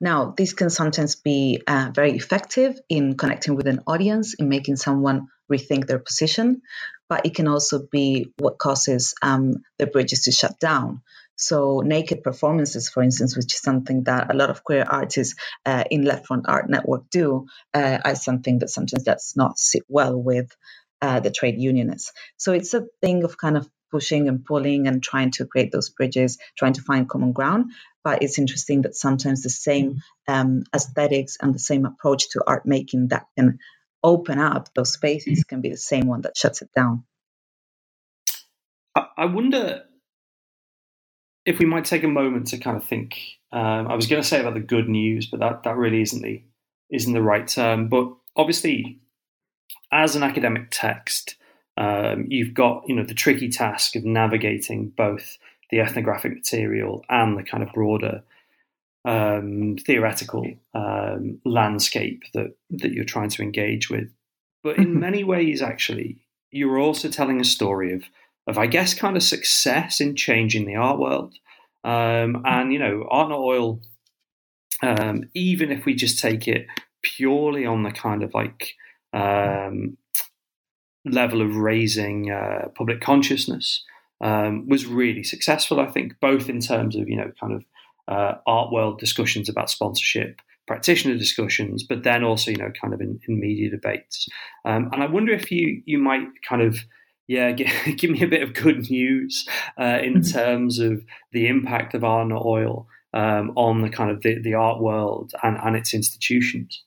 Now, 0.00 0.34
this 0.36 0.52
can 0.52 0.70
sometimes 0.70 1.16
be 1.16 1.62
uh, 1.66 1.90
very 1.94 2.12
effective 2.12 2.78
in 2.88 3.16
connecting 3.16 3.56
with 3.56 3.66
an 3.66 3.80
audience, 3.86 4.34
in 4.34 4.48
making 4.48 4.76
someone 4.76 5.28
rethink 5.50 5.86
their 5.86 5.98
position, 5.98 6.60
but 7.08 7.24
it 7.24 7.34
can 7.34 7.48
also 7.48 7.86
be 7.90 8.32
what 8.38 8.58
causes 8.58 9.14
um, 9.22 9.62
the 9.78 9.86
bridges 9.86 10.24
to 10.24 10.32
shut 10.32 10.58
down. 10.60 11.02
So, 11.36 11.80
naked 11.80 12.22
performances, 12.22 12.88
for 12.88 13.02
instance, 13.02 13.36
which 13.36 13.54
is 13.54 13.60
something 13.60 14.04
that 14.04 14.32
a 14.32 14.36
lot 14.36 14.50
of 14.50 14.64
queer 14.64 14.84
artists 14.88 15.34
uh, 15.66 15.84
in 15.90 16.02
Left 16.02 16.26
Front 16.26 16.46
Art 16.48 16.68
Network 16.68 17.10
do, 17.10 17.46
uh, 17.74 17.98
is 18.06 18.24
something 18.24 18.60
that 18.60 18.70
sometimes 18.70 19.04
does 19.04 19.34
not 19.36 19.58
sit 19.58 19.82
well 19.88 20.16
with 20.16 20.50
uh, 21.02 21.20
the 21.20 21.30
trade 21.30 21.58
unionists. 21.58 22.12
So, 22.38 22.52
it's 22.52 22.72
a 22.72 22.86
thing 23.02 23.24
of 23.24 23.36
kind 23.36 23.58
of 23.58 23.68
pushing 23.90 24.28
and 24.28 24.44
pulling 24.44 24.86
and 24.86 25.02
trying 25.02 25.30
to 25.32 25.46
create 25.46 25.72
those 25.72 25.90
bridges, 25.90 26.38
trying 26.56 26.74
to 26.74 26.82
find 26.82 27.08
common 27.08 27.32
ground. 27.32 27.72
But 28.04 28.22
it's 28.22 28.38
interesting 28.38 28.82
that 28.82 28.94
sometimes 28.94 29.42
the 29.42 29.50
same 29.50 30.00
um, 30.28 30.64
aesthetics 30.74 31.36
and 31.40 31.54
the 31.54 31.58
same 31.58 31.84
approach 31.84 32.30
to 32.30 32.42
art 32.46 32.66
making 32.66 33.08
that 33.08 33.26
can 33.36 33.58
open 34.02 34.38
up 34.38 34.72
those 34.74 34.92
spaces 34.92 35.44
can 35.44 35.60
be 35.60 35.70
the 35.70 35.76
same 35.76 36.06
one 36.06 36.22
that 36.22 36.36
shuts 36.36 36.62
it 36.62 36.70
down. 36.74 37.04
I 38.94 39.26
wonder 39.26 39.82
if 41.44 41.58
we 41.58 41.66
might 41.66 41.84
take 41.84 42.02
a 42.02 42.08
moment 42.08 42.48
to 42.48 42.58
kind 42.58 42.76
of 42.76 42.84
think. 42.84 43.18
Um, 43.52 43.88
I 43.88 43.94
was 43.94 44.06
going 44.06 44.20
to 44.20 44.28
say 44.28 44.40
about 44.40 44.54
the 44.54 44.60
good 44.60 44.88
news, 44.88 45.26
but 45.26 45.40
that, 45.40 45.62
that 45.62 45.76
really 45.76 46.02
isn't 46.02 46.22
the 46.22 46.42
isn't 46.90 47.12
the 47.12 47.22
right 47.22 47.46
term. 47.46 47.88
But 47.88 48.12
obviously, 48.36 49.00
as 49.90 50.16
an 50.16 50.22
academic 50.22 50.68
text, 50.70 51.36
um, 51.76 52.26
you've 52.28 52.54
got 52.54 52.84
you 52.86 52.94
know 52.94 53.04
the 53.04 53.14
tricky 53.14 53.48
task 53.48 53.96
of 53.96 54.04
navigating 54.04 54.88
both 54.88 55.38
the 55.70 55.80
ethnographic 55.80 56.32
material 56.32 57.04
and 57.08 57.36
the 57.36 57.42
kind 57.42 57.62
of 57.62 57.72
broader 57.72 58.22
um, 59.04 59.76
theoretical 59.86 60.46
um, 60.74 61.40
landscape 61.44 62.24
that 62.34 62.56
that 62.70 62.92
you're 62.92 63.04
trying 63.04 63.30
to 63.30 63.42
engage 63.42 63.90
with. 63.90 64.10
But 64.62 64.78
in 64.78 64.86
mm-hmm. 64.86 65.00
many 65.00 65.24
ways, 65.24 65.62
actually, 65.62 66.18
you're 66.50 66.78
also 66.78 67.08
telling 67.08 67.40
a 67.40 67.44
story 67.44 67.92
of 67.92 68.04
of 68.46 68.58
I 68.58 68.66
guess 68.66 68.94
kind 68.94 69.16
of 69.16 69.22
success 69.22 70.00
in 70.00 70.16
changing 70.16 70.66
the 70.66 70.76
art 70.76 70.98
world. 70.98 71.34
Um, 71.84 72.42
and 72.44 72.72
you 72.72 72.78
know, 72.78 73.06
art 73.10 73.28
not 73.28 73.38
oil. 73.38 73.80
Um, 74.82 75.30
even 75.34 75.72
if 75.72 75.86
we 75.86 75.94
just 75.94 76.18
take 76.18 76.46
it 76.46 76.66
purely 77.02 77.64
on 77.64 77.82
the 77.82 77.90
kind 77.90 78.22
of 78.22 78.34
like 78.34 78.74
um, 79.14 79.96
level 81.06 81.40
of 81.40 81.56
raising 81.56 82.30
uh, 82.30 82.68
public 82.74 83.00
consciousness, 83.00 83.84
um, 84.20 84.68
was 84.68 84.86
really 84.86 85.22
successful. 85.22 85.80
I 85.80 85.86
think 85.86 86.14
both 86.20 86.48
in 86.48 86.60
terms 86.60 86.96
of 86.96 87.08
you 87.08 87.16
know 87.16 87.32
kind 87.40 87.52
of 87.54 87.64
uh, 88.08 88.38
art 88.46 88.72
world 88.72 88.98
discussions 88.98 89.48
about 89.48 89.70
sponsorship, 89.70 90.40
practitioner 90.66 91.16
discussions, 91.16 91.82
but 91.82 92.02
then 92.02 92.24
also 92.24 92.50
you 92.50 92.56
know 92.56 92.72
kind 92.80 92.94
of 92.94 93.00
in, 93.00 93.20
in 93.28 93.40
media 93.40 93.70
debates. 93.70 94.28
Um, 94.64 94.90
and 94.92 95.02
I 95.02 95.06
wonder 95.06 95.32
if 95.32 95.50
you 95.50 95.82
you 95.84 95.98
might 95.98 96.26
kind 96.48 96.62
of 96.62 96.78
yeah 97.28 97.50
give, 97.52 97.68
give 97.96 98.10
me 98.10 98.22
a 98.22 98.28
bit 98.28 98.42
of 98.42 98.54
good 98.54 98.90
news 98.90 99.46
uh, 99.78 99.98
in 100.02 100.14
mm-hmm. 100.14 100.32
terms 100.32 100.78
of 100.78 101.04
the 101.32 101.48
impact 101.48 101.94
of 101.94 102.04
Art 102.04 102.28
Not 102.28 102.44
Oil 102.44 102.86
um, 103.12 103.52
on 103.56 103.80
the 103.80 103.88
kind 103.88 104.10
of 104.10 104.22
the, 104.22 104.40
the 104.40 104.54
art 104.54 104.80
world 104.80 105.32
and, 105.42 105.56
and 105.62 105.76
its 105.76 105.94
institutions. 105.94 106.82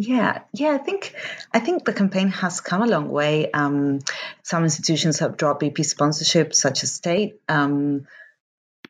Yeah, 0.00 0.42
yeah, 0.52 0.70
I 0.70 0.78
think 0.78 1.12
I 1.52 1.58
think 1.58 1.84
the 1.84 1.92
campaign 1.92 2.28
has 2.28 2.60
come 2.60 2.82
a 2.82 2.86
long 2.86 3.08
way. 3.08 3.50
Um, 3.50 3.98
some 4.44 4.62
institutions 4.62 5.18
have 5.18 5.36
dropped 5.36 5.62
BP 5.62 5.84
sponsorship, 5.84 6.54
such 6.54 6.84
as 6.84 7.00
Tate. 7.00 7.40
Um, 7.48 8.06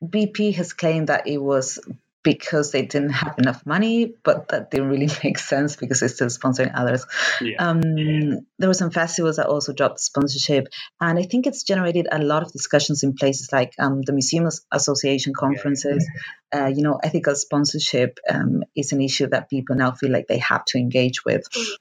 BP 0.05 0.55
has 0.57 0.75
claimed 0.75 1.09
that 1.09 1.27
it 1.27 1.39
was 1.39 1.79
because 2.23 2.73
they 2.73 2.83
didn't 2.83 3.11
have 3.11 3.39
enough 3.39 3.65
money, 3.65 4.15
but 4.25 4.49
that 4.49 4.71
didn't 4.71 4.89
really 4.89 5.09
make 5.25 5.39
sense 5.39 5.77
because 5.77 6.01
they're 6.01 6.09
still 6.09 6.29
sponsoring 6.29 6.73
others. 6.75 7.07
Yeah. 7.41 7.57
Um, 7.65 7.83
yeah. 7.97 8.37
There 8.59 8.69
were 8.69 8.75
some 8.75 8.91
festivals 8.91 9.37
that 9.37 9.47
also 9.47 9.73
dropped 9.73 10.01
sponsorship, 10.01 10.69
and 11.01 11.19
I 11.19 11.23
think 11.23 11.47
it's 11.47 11.63
generated 11.63 12.09
a 12.11 12.19
lot 12.19 12.43
of 12.43 12.53
discussions 12.53 13.03
in 13.03 13.15
places 13.15 13.51
like 13.53 13.73
um, 13.79 14.03
the 14.03 14.13
Museum 14.13 14.49
Association 14.73 15.33
conferences. 15.35 16.07
Yeah. 16.53 16.65
Uh, 16.65 16.69
you 16.69 16.83
know, 16.83 16.99
ethical 17.03 17.35
sponsorship 17.35 18.19
um, 18.29 18.65
is 18.75 18.93
an 18.93 19.03
issue 19.03 19.27
that 19.27 19.51
people 19.51 19.77
now 19.77 19.93
feel 19.93 20.11
like 20.11 20.27
they 20.29 20.39
have 20.39 20.65
to 20.65 20.79
engage 20.79 21.25
with. 21.25 21.43
Mm-hmm. 21.51 21.75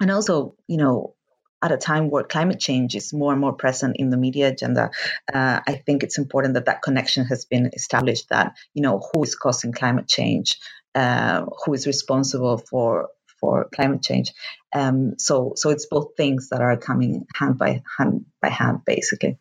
And 0.00 0.10
also, 0.10 0.56
you 0.66 0.78
know, 0.78 1.14
at 1.62 1.72
a 1.72 1.76
time 1.76 2.10
where 2.10 2.24
climate 2.24 2.60
change 2.60 2.94
is 2.94 3.12
more 3.12 3.32
and 3.32 3.40
more 3.40 3.52
present 3.52 3.96
in 3.98 4.10
the 4.10 4.16
media 4.16 4.48
agenda, 4.48 4.90
uh, 5.32 5.60
I 5.66 5.82
think 5.86 6.02
it's 6.02 6.18
important 6.18 6.54
that 6.54 6.66
that 6.66 6.82
connection 6.82 7.24
has 7.26 7.44
been 7.44 7.70
established. 7.72 8.28
That 8.28 8.56
you 8.74 8.82
know 8.82 9.00
who 9.12 9.22
is 9.22 9.34
causing 9.34 9.72
climate 9.72 10.06
change, 10.06 10.58
uh, 10.94 11.46
who 11.64 11.74
is 11.74 11.86
responsible 11.86 12.58
for 12.58 13.08
for 13.40 13.68
climate 13.74 14.02
change. 14.02 14.32
Um, 14.74 15.18
so 15.18 15.52
so 15.56 15.70
it's 15.70 15.86
both 15.86 16.16
things 16.16 16.48
that 16.50 16.60
are 16.60 16.76
coming 16.76 17.26
hand 17.34 17.58
by 17.58 17.82
hand 17.98 18.26
by 18.42 18.48
hand, 18.48 18.80
basically. 18.84 19.38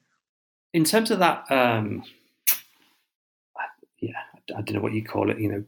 In 0.73 0.85
terms 0.85 1.11
of 1.11 1.19
that, 1.19 1.51
um, 1.51 2.03
yeah, 3.99 4.11
I 4.55 4.61
don't 4.61 4.75
know 4.75 4.81
what 4.81 4.93
you 4.93 5.03
call 5.03 5.29
it. 5.29 5.39
You 5.39 5.51
know, 5.51 5.63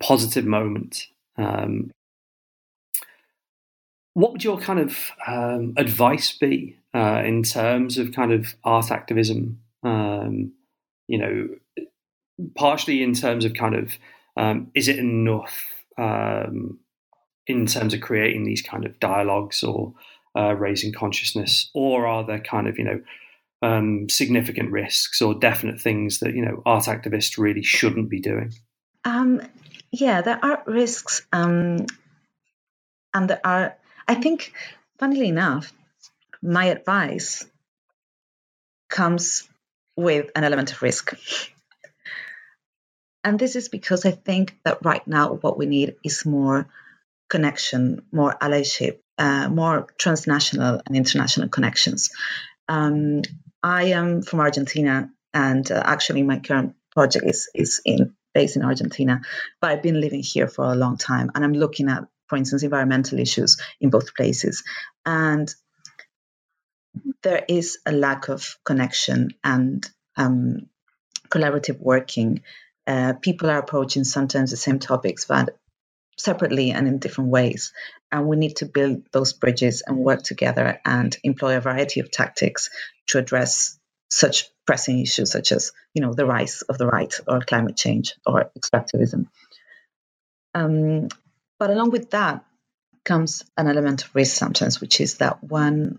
positive 0.00 0.44
moment. 0.44 1.06
Um, 1.36 1.90
what 4.16 4.32
would 4.32 4.42
your 4.42 4.56
kind 4.56 4.78
of 4.78 5.10
um, 5.26 5.74
advice 5.76 6.32
be 6.32 6.78
uh, 6.94 7.20
in 7.22 7.42
terms 7.42 7.98
of 7.98 8.14
kind 8.14 8.32
of 8.32 8.54
art 8.64 8.90
activism? 8.90 9.60
Um, 9.82 10.52
you 11.06 11.18
know, 11.18 11.48
partially 12.56 13.02
in 13.02 13.12
terms 13.12 13.44
of 13.44 13.52
kind 13.52 13.74
of 13.74 13.98
um, 14.38 14.70
is 14.74 14.88
it 14.88 14.98
enough 14.98 15.66
um, 15.98 16.78
in 17.46 17.66
terms 17.66 17.92
of 17.92 18.00
creating 18.00 18.44
these 18.44 18.62
kind 18.62 18.86
of 18.86 18.98
dialogues 19.00 19.62
or 19.62 19.92
uh, 20.34 20.54
raising 20.54 20.94
consciousness, 20.94 21.68
or 21.74 22.06
are 22.06 22.24
there 22.24 22.40
kind 22.40 22.68
of 22.68 22.78
you 22.78 22.84
know 22.84 23.02
um, 23.60 24.08
significant 24.08 24.70
risks 24.70 25.20
or 25.20 25.34
definite 25.34 25.78
things 25.78 26.20
that 26.20 26.34
you 26.34 26.42
know 26.42 26.62
art 26.64 26.84
activists 26.84 27.36
really 27.36 27.62
shouldn't 27.62 28.08
be 28.08 28.20
doing? 28.20 28.54
Um, 29.04 29.42
yeah, 29.92 30.22
there 30.22 30.42
are 30.42 30.62
risks, 30.64 31.20
and 31.34 31.86
there 33.14 33.40
are 33.44 33.76
I 34.08 34.14
think, 34.14 34.52
funnily 34.98 35.28
enough, 35.28 35.72
my 36.42 36.66
advice 36.66 37.44
comes 38.88 39.48
with 39.96 40.30
an 40.36 40.44
element 40.44 40.72
of 40.72 40.82
risk. 40.82 41.14
And 43.24 43.38
this 43.38 43.56
is 43.56 43.68
because 43.68 44.06
I 44.06 44.12
think 44.12 44.56
that 44.64 44.84
right 44.84 45.06
now 45.06 45.34
what 45.34 45.58
we 45.58 45.66
need 45.66 45.96
is 46.04 46.24
more 46.24 46.68
connection, 47.28 48.02
more 48.12 48.36
allyship, 48.40 48.98
uh, 49.18 49.48
more 49.48 49.88
transnational 49.98 50.80
and 50.86 50.96
international 50.96 51.48
connections. 51.48 52.10
Um, 52.68 53.22
I 53.62 53.84
am 53.84 54.22
from 54.22 54.40
Argentina, 54.40 55.10
and 55.34 55.68
uh, 55.70 55.82
actually, 55.84 56.22
my 56.22 56.38
current 56.38 56.76
project 56.92 57.26
is 57.26 57.48
is 57.54 57.80
in 57.84 58.14
based 58.32 58.56
in 58.56 58.62
Argentina, 58.64 59.22
but 59.60 59.70
I've 59.70 59.82
been 59.82 60.00
living 60.00 60.22
here 60.22 60.46
for 60.46 60.64
a 60.64 60.76
long 60.76 60.96
time, 60.96 61.30
and 61.34 61.44
I'm 61.44 61.54
looking 61.54 61.88
at 61.88 62.04
for 62.28 62.36
instance, 62.36 62.62
environmental 62.62 63.18
issues 63.18 63.60
in 63.80 63.90
both 63.90 64.14
places. 64.14 64.62
And 65.04 65.52
there 67.22 67.44
is 67.48 67.78
a 67.86 67.92
lack 67.92 68.28
of 68.28 68.56
connection 68.64 69.30
and 69.44 69.88
um, 70.16 70.68
collaborative 71.28 71.78
working. 71.78 72.42
Uh, 72.86 73.14
people 73.14 73.50
are 73.50 73.58
approaching 73.58 74.04
sometimes 74.04 74.50
the 74.50 74.56
same 74.56 74.78
topics, 74.78 75.24
but 75.24 75.56
separately 76.16 76.70
and 76.70 76.88
in 76.88 76.98
different 76.98 77.30
ways. 77.30 77.72
And 78.10 78.26
we 78.26 78.36
need 78.36 78.56
to 78.56 78.66
build 78.66 79.02
those 79.12 79.32
bridges 79.32 79.82
and 79.86 79.98
work 79.98 80.22
together 80.22 80.80
and 80.84 81.16
employ 81.22 81.56
a 81.56 81.60
variety 81.60 82.00
of 82.00 82.10
tactics 82.10 82.70
to 83.08 83.18
address 83.18 83.78
such 84.08 84.48
pressing 84.66 85.00
issues 85.00 85.30
such 85.30 85.52
as, 85.52 85.72
you 85.94 86.02
know, 86.02 86.14
the 86.14 86.26
rise 86.26 86.62
of 86.62 86.78
the 86.78 86.86
right 86.86 87.12
or 87.26 87.40
climate 87.40 87.76
change 87.76 88.14
or 88.24 88.50
extractivism. 88.58 89.26
Um, 90.54 91.08
but 91.58 91.70
along 91.70 91.90
with 91.90 92.10
that 92.10 92.44
comes 93.04 93.44
an 93.56 93.68
element 93.68 94.04
of 94.04 94.14
risk 94.14 94.36
sometimes, 94.36 94.80
which 94.80 95.00
is 95.00 95.16
that 95.18 95.42
when 95.44 95.98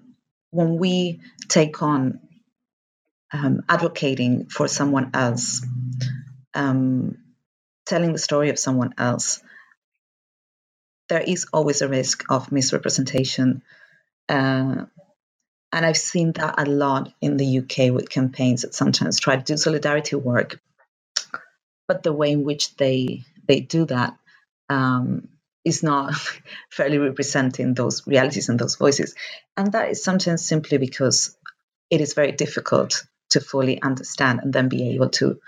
when 0.51 0.77
we 0.77 1.21
take 1.49 1.81
on 1.83 2.19
um, 3.33 3.61
advocating 3.69 4.47
for 4.47 4.67
someone 4.67 5.11
else, 5.13 5.65
um, 6.55 7.17
telling 7.85 8.13
the 8.13 8.19
story 8.19 8.49
of 8.49 8.59
someone 8.59 8.93
else, 8.97 9.41
there 11.09 11.21
is 11.21 11.47
always 11.53 11.81
a 11.81 11.89
risk 11.89 12.25
of 12.29 12.51
misrepresentation. 12.51 13.63
Uh, 14.29 14.85
and 15.73 15.85
I've 15.85 15.97
seen 15.97 16.33
that 16.33 16.55
a 16.59 16.65
lot 16.65 17.13
in 17.21 17.37
the 17.37 17.59
UK 17.59 17.93
with 17.93 18.09
campaigns 18.09 18.63
that 18.63 18.75
sometimes 18.75 19.19
try 19.19 19.37
to 19.37 19.43
do 19.43 19.57
solidarity 19.57 20.15
work, 20.17 20.59
but 21.87 22.03
the 22.03 22.13
way 22.13 22.31
in 22.31 22.43
which 22.43 22.75
they 22.77 23.23
they 23.47 23.61
do 23.61 23.85
that 23.85 24.17
um, 24.69 25.29
is 25.63 25.83
not 25.83 26.13
fairly 26.71 26.97
representing 26.97 27.73
those 27.73 28.05
realities 28.07 28.49
and 28.49 28.59
those 28.59 28.75
voices. 28.75 29.15
And 29.55 29.71
that 29.71 29.89
is 29.89 30.03
sometimes 30.03 30.47
simply 30.47 30.77
because 30.77 31.37
it 31.89 32.01
is 32.01 32.13
very 32.13 32.31
difficult 32.31 33.05
to 33.31 33.41
fully 33.41 33.81
understand 33.81 34.39
and 34.41 34.53
then 34.53 34.69
be 34.69 34.91
able 34.91 35.09
to 35.09 35.39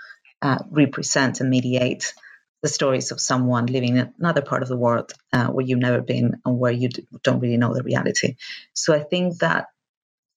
uh, 0.42 0.58
represent 0.70 1.40
and 1.40 1.50
mediate 1.50 2.14
the 2.62 2.68
stories 2.68 3.10
of 3.10 3.20
someone 3.20 3.66
living 3.66 3.96
in 3.96 4.12
another 4.18 4.42
part 4.42 4.62
of 4.62 4.68
the 4.68 4.76
world 4.76 5.12
uh, 5.32 5.46
where 5.48 5.64
you've 5.64 5.78
never 5.78 6.02
been 6.02 6.40
and 6.44 6.58
where 6.58 6.72
you 6.72 6.90
don't 7.22 7.40
really 7.40 7.56
know 7.56 7.74
the 7.74 7.82
reality. 7.82 8.36
So 8.74 8.94
I 8.94 9.00
think 9.00 9.38
that 9.38 9.68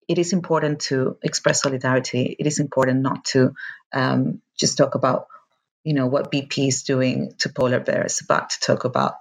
it 0.07 0.17
is 0.17 0.33
important 0.33 0.81
to 0.81 1.17
express 1.21 1.61
solidarity. 1.61 2.35
It 2.37 2.47
is 2.47 2.59
important 2.59 3.01
not 3.01 3.25
to 3.25 3.53
um, 3.93 4.41
just 4.57 4.77
talk 4.77 4.95
about, 4.95 5.27
you 5.83 5.93
know, 5.93 6.07
what 6.07 6.31
BP 6.31 6.67
is 6.67 6.83
doing 6.83 7.33
to 7.39 7.49
polar 7.49 7.79
bears, 7.79 8.21
but 8.27 8.49
to 8.51 8.59
talk 8.59 8.83
about 8.85 9.15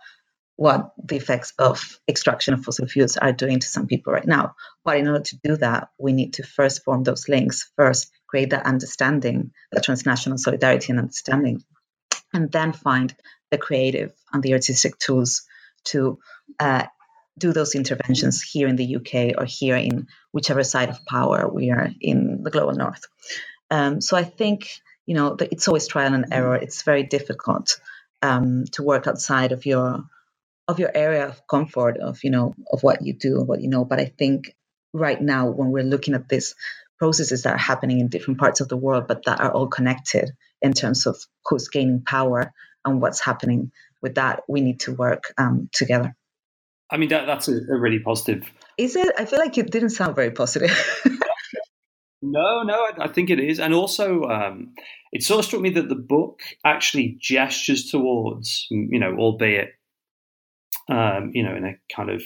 what 0.56 0.92
the 1.02 1.16
effects 1.16 1.52
of 1.58 1.98
extraction 2.08 2.54
of 2.54 2.64
fossil 2.64 2.86
fuels 2.86 3.16
are 3.16 3.32
doing 3.32 3.58
to 3.58 3.66
some 3.66 3.86
people 3.86 4.12
right 4.12 4.26
now. 4.26 4.54
But 4.84 4.98
in 4.98 5.08
order 5.08 5.24
to 5.24 5.38
do 5.42 5.56
that, 5.56 5.88
we 5.98 6.12
need 6.12 6.34
to 6.34 6.42
first 6.42 6.84
form 6.84 7.02
those 7.02 7.28
links, 7.28 7.70
first 7.76 8.10
create 8.26 8.50
that 8.50 8.66
understanding, 8.66 9.52
that 9.72 9.84
transnational 9.84 10.38
solidarity 10.38 10.92
and 10.92 11.00
understanding, 11.00 11.62
and 12.32 12.50
then 12.50 12.72
find 12.72 13.14
the 13.50 13.58
creative 13.58 14.12
and 14.32 14.42
the 14.42 14.52
artistic 14.54 14.98
tools 14.98 15.42
to 15.84 16.18
uh, 16.60 16.84
do 17.38 17.52
those 17.52 17.74
interventions 17.74 18.42
here 18.42 18.68
in 18.68 18.76
the 18.76 18.96
UK 18.96 19.38
or 19.38 19.44
here 19.44 19.76
in 19.76 20.06
whichever 20.32 20.62
side 20.64 20.90
of 20.90 21.04
power 21.06 21.48
we 21.48 21.70
are 21.70 21.90
in 22.00 22.42
the 22.42 22.50
global 22.50 22.72
north. 22.72 23.04
Um, 23.70 24.00
so 24.00 24.16
I 24.16 24.24
think 24.24 24.70
you 25.06 25.14
know 25.14 25.36
it's 25.40 25.66
always 25.66 25.88
trial 25.88 26.14
and 26.14 26.26
error. 26.30 26.56
It's 26.56 26.82
very 26.82 27.04
difficult 27.04 27.80
um, 28.20 28.64
to 28.72 28.82
work 28.82 29.06
outside 29.06 29.52
of 29.52 29.66
your 29.66 30.04
of 30.68 30.78
your 30.78 30.90
area 30.94 31.26
of 31.26 31.46
comfort 31.48 31.98
of 31.98 32.22
you 32.22 32.30
know 32.30 32.54
of 32.72 32.82
what 32.82 33.02
you 33.02 33.12
do 33.12 33.38
and 33.38 33.48
what 33.48 33.60
you 33.60 33.68
know 33.68 33.84
but 33.84 34.00
i 34.00 34.04
think 34.04 34.54
right 34.92 35.20
now 35.20 35.48
when 35.48 35.70
we're 35.70 35.82
looking 35.82 36.14
at 36.14 36.28
these 36.28 36.54
processes 37.02 37.42
that 37.42 37.54
are 37.54 37.58
happening 37.58 37.98
in 37.98 38.06
different 38.06 38.38
parts 38.38 38.60
of 38.60 38.68
the 38.68 38.76
world, 38.76 39.08
but 39.08 39.24
that 39.24 39.40
are 39.40 39.50
all 39.50 39.66
connected 39.66 40.30
in 40.60 40.72
terms 40.72 41.04
of 41.04 41.16
who's 41.44 41.66
gaining 41.66 42.00
power 42.00 42.52
and 42.84 43.00
what's 43.00 43.18
happening 43.18 43.72
with 44.00 44.14
that. 44.14 44.44
We 44.48 44.60
need 44.60 44.78
to 44.82 44.92
work 44.94 45.34
um, 45.36 45.68
together. 45.72 46.14
I 46.92 46.98
mean, 46.98 47.08
that, 47.08 47.26
that's 47.26 47.48
a, 47.48 47.54
a, 47.54 47.76
really 47.76 47.98
positive. 47.98 48.48
Is 48.78 48.94
it? 48.94 49.12
I 49.18 49.24
feel 49.24 49.40
like 49.40 49.58
it 49.58 49.72
didn't 49.72 49.90
sound 49.90 50.14
very 50.14 50.30
positive. 50.30 50.70
no, 52.22 52.62
no, 52.62 52.74
I, 52.74 52.92
I, 53.00 53.08
think 53.08 53.30
it 53.30 53.40
is. 53.40 53.58
And 53.58 53.74
also, 53.74 54.22
um, 54.28 54.72
it 55.10 55.24
sort 55.24 55.40
of 55.40 55.44
struck 55.44 55.60
me 55.60 55.70
that 55.70 55.88
the 55.88 55.96
book 55.96 56.42
actually 56.64 57.16
gestures 57.18 57.90
towards, 57.90 58.68
you 58.70 59.00
know, 59.00 59.16
albeit, 59.18 59.70
um, 60.92 61.30
you 61.34 61.42
know, 61.42 61.56
in 61.56 61.64
a 61.64 61.74
kind 61.94 62.10
of 62.10 62.22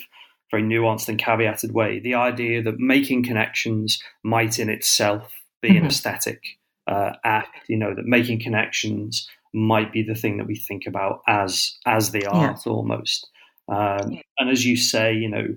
very 0.51 0.63
nuanced 0.63 1.07
and 1.07 1.19
caveated 1.19 1.71
way, 1.71 1.99
the 1.99 2.15
idea 2.15 2.61
that 2.63 2.79
making 2.79 3.23
connections 3.23 4.01
might 4.23 4.59
in 4.59 4.69
itself 4.69 5.31
be 5.61 5.69
mm-hmm. 5.69 5.77
an 5.77 5.85
aesthetic 5.85 6.41
uh, 6.87 7.13
act, 7.23 7.69
you 7.69 7.77
know, 7.77 7.93
that 7.95 8.05
making 8.05 8.41
connections 8.41 9.27
might 9.53 9.91
be 9.91 10.03
the 10.03 10.15
thing 10.15 10.37
that 10.37 10.47
we 10.47 10.55
think 10.55 10.83
about 10.85 11.21
as 11.27 11.77
as 11.85 12.11
the 12.11 12.25
art 12.27 12.59
yeah. 12.65 12.71
almost. 12.71 13.29
Um, 13.69 14.19
and 14.39 14.49
as 14.49 14.65
you 14.65 14.77
say, 14.77 15.13
you 15.13 15.29
know, 15.29 15.55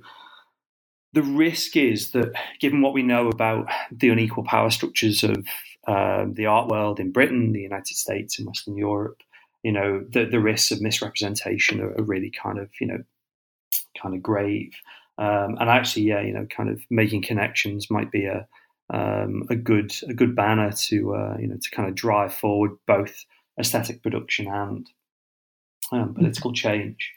the 1.13 1.23
risk 1.23 1.77
is 1.77 2.13
that 2.13 2.33
given 2.61 2.81
what 2.81 2.95
we 2.95 3.03
know 3.03 3.29
about 3.29 3.69
the 3.91 4.09
unequal 4.09 4.45
power 4.45 4.71
structures 4.71 5.23
of 5.23 5.47
um, 5.87 6.35
the 6.35 6.47
art 6.47 6.69
world 6.69 7.01
in 7.01 7.13
Britain, 7.13 7.53
the 7.53 7.61
United 7.61 7.97
States, 7.97 8.39
and 8.39 8.47
Western 8.47 8.77
Europe, 8.77 9.21
you 9.63 9.73
know, 9.73 10.05
the, 10.13 10.25
the 10.25 10.41
risks 10.41 10.71
of 10.71 10.81
misrepresentation 10.81 11.81
are, 11.81 11.93
are 11.93 12.03
really 12.03 12.31
kind 12.31 12.59
of, 12.59 12.69
you 12.81 12.87
know, 12.87 13.03
kind 14.01 14.15
of 14.15 14.23
grave. 14.23 14.73
Um, 15.19 15.57
and 15.61 15.69
actually, 15.69 16.05
yeah, 16.05 16.23
you 16.23 16.33
know, 16.33 16.47
kind 16.47 16.71
of 16.71 16.81
making 16.91 17.23
connections 17.23 17.91
might 17.91 18.11
be 18.11 18.25
a 18.25 18.47
um, 18.93 19.47
a 19.51 19.57
good 19.57 19.93
a 20.09 20.15
good 20.15 20.35
banner 20.35 20.73
to 20.73 21.15
uh, 21.15 21.37
you 21.39 21.47
know 21.47 21.57
to 21.61 21.71
kind 21.71 21.89
of 21.89 21.95
drive 21.95 22.35
forward 22.35 22.73
both 22.87 23.25
aesthetic 23.59 24.03
production 24.03 24.49
and 24.49 24.89
um, 25.93 26.15
political 26.15 26.53
change, 26.53 27.13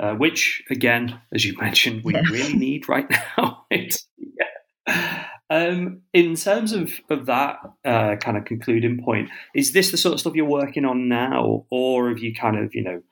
uh, 0.00 0.14
which 0.14 0.62
again, 0.70 1.20
as 1.34 1.44
you 1.44 1.56
mentioned, 1.60 2.02
we 2.04 2.14
really 2.30 2.54
need 2.54 2.88
right 2.88 3.10
now. 3.36 3.66
yeah. 3.70 5.26
Um, 5.50 6.02
in 6.12 6.36
terms 6.36 6.72
of 6.72 6.92
of 7.08 7.26
that 7.26 7.58
uh, 7.84 8.16
kind 8.16 8.36
of 8.36 8.44
concluding 8.44 9.02
point, 9.02 9.30
is 9.54 9.72
this 9.72 9.90
the 9.90 9.96
sort 9.96 10.14
of 10.14 10.20
stuff 10.20 10.34
you're 10.34 10.44
working 10.44 10.84
on 10.84 11.08
now, 11.08 11.64
or 11.70 12.10
have 12.10 12.18
you 12.18 12.34
kind 12.34 12.58
of 12.58 12.74
you 12.74 12.82
know 12.82 13.02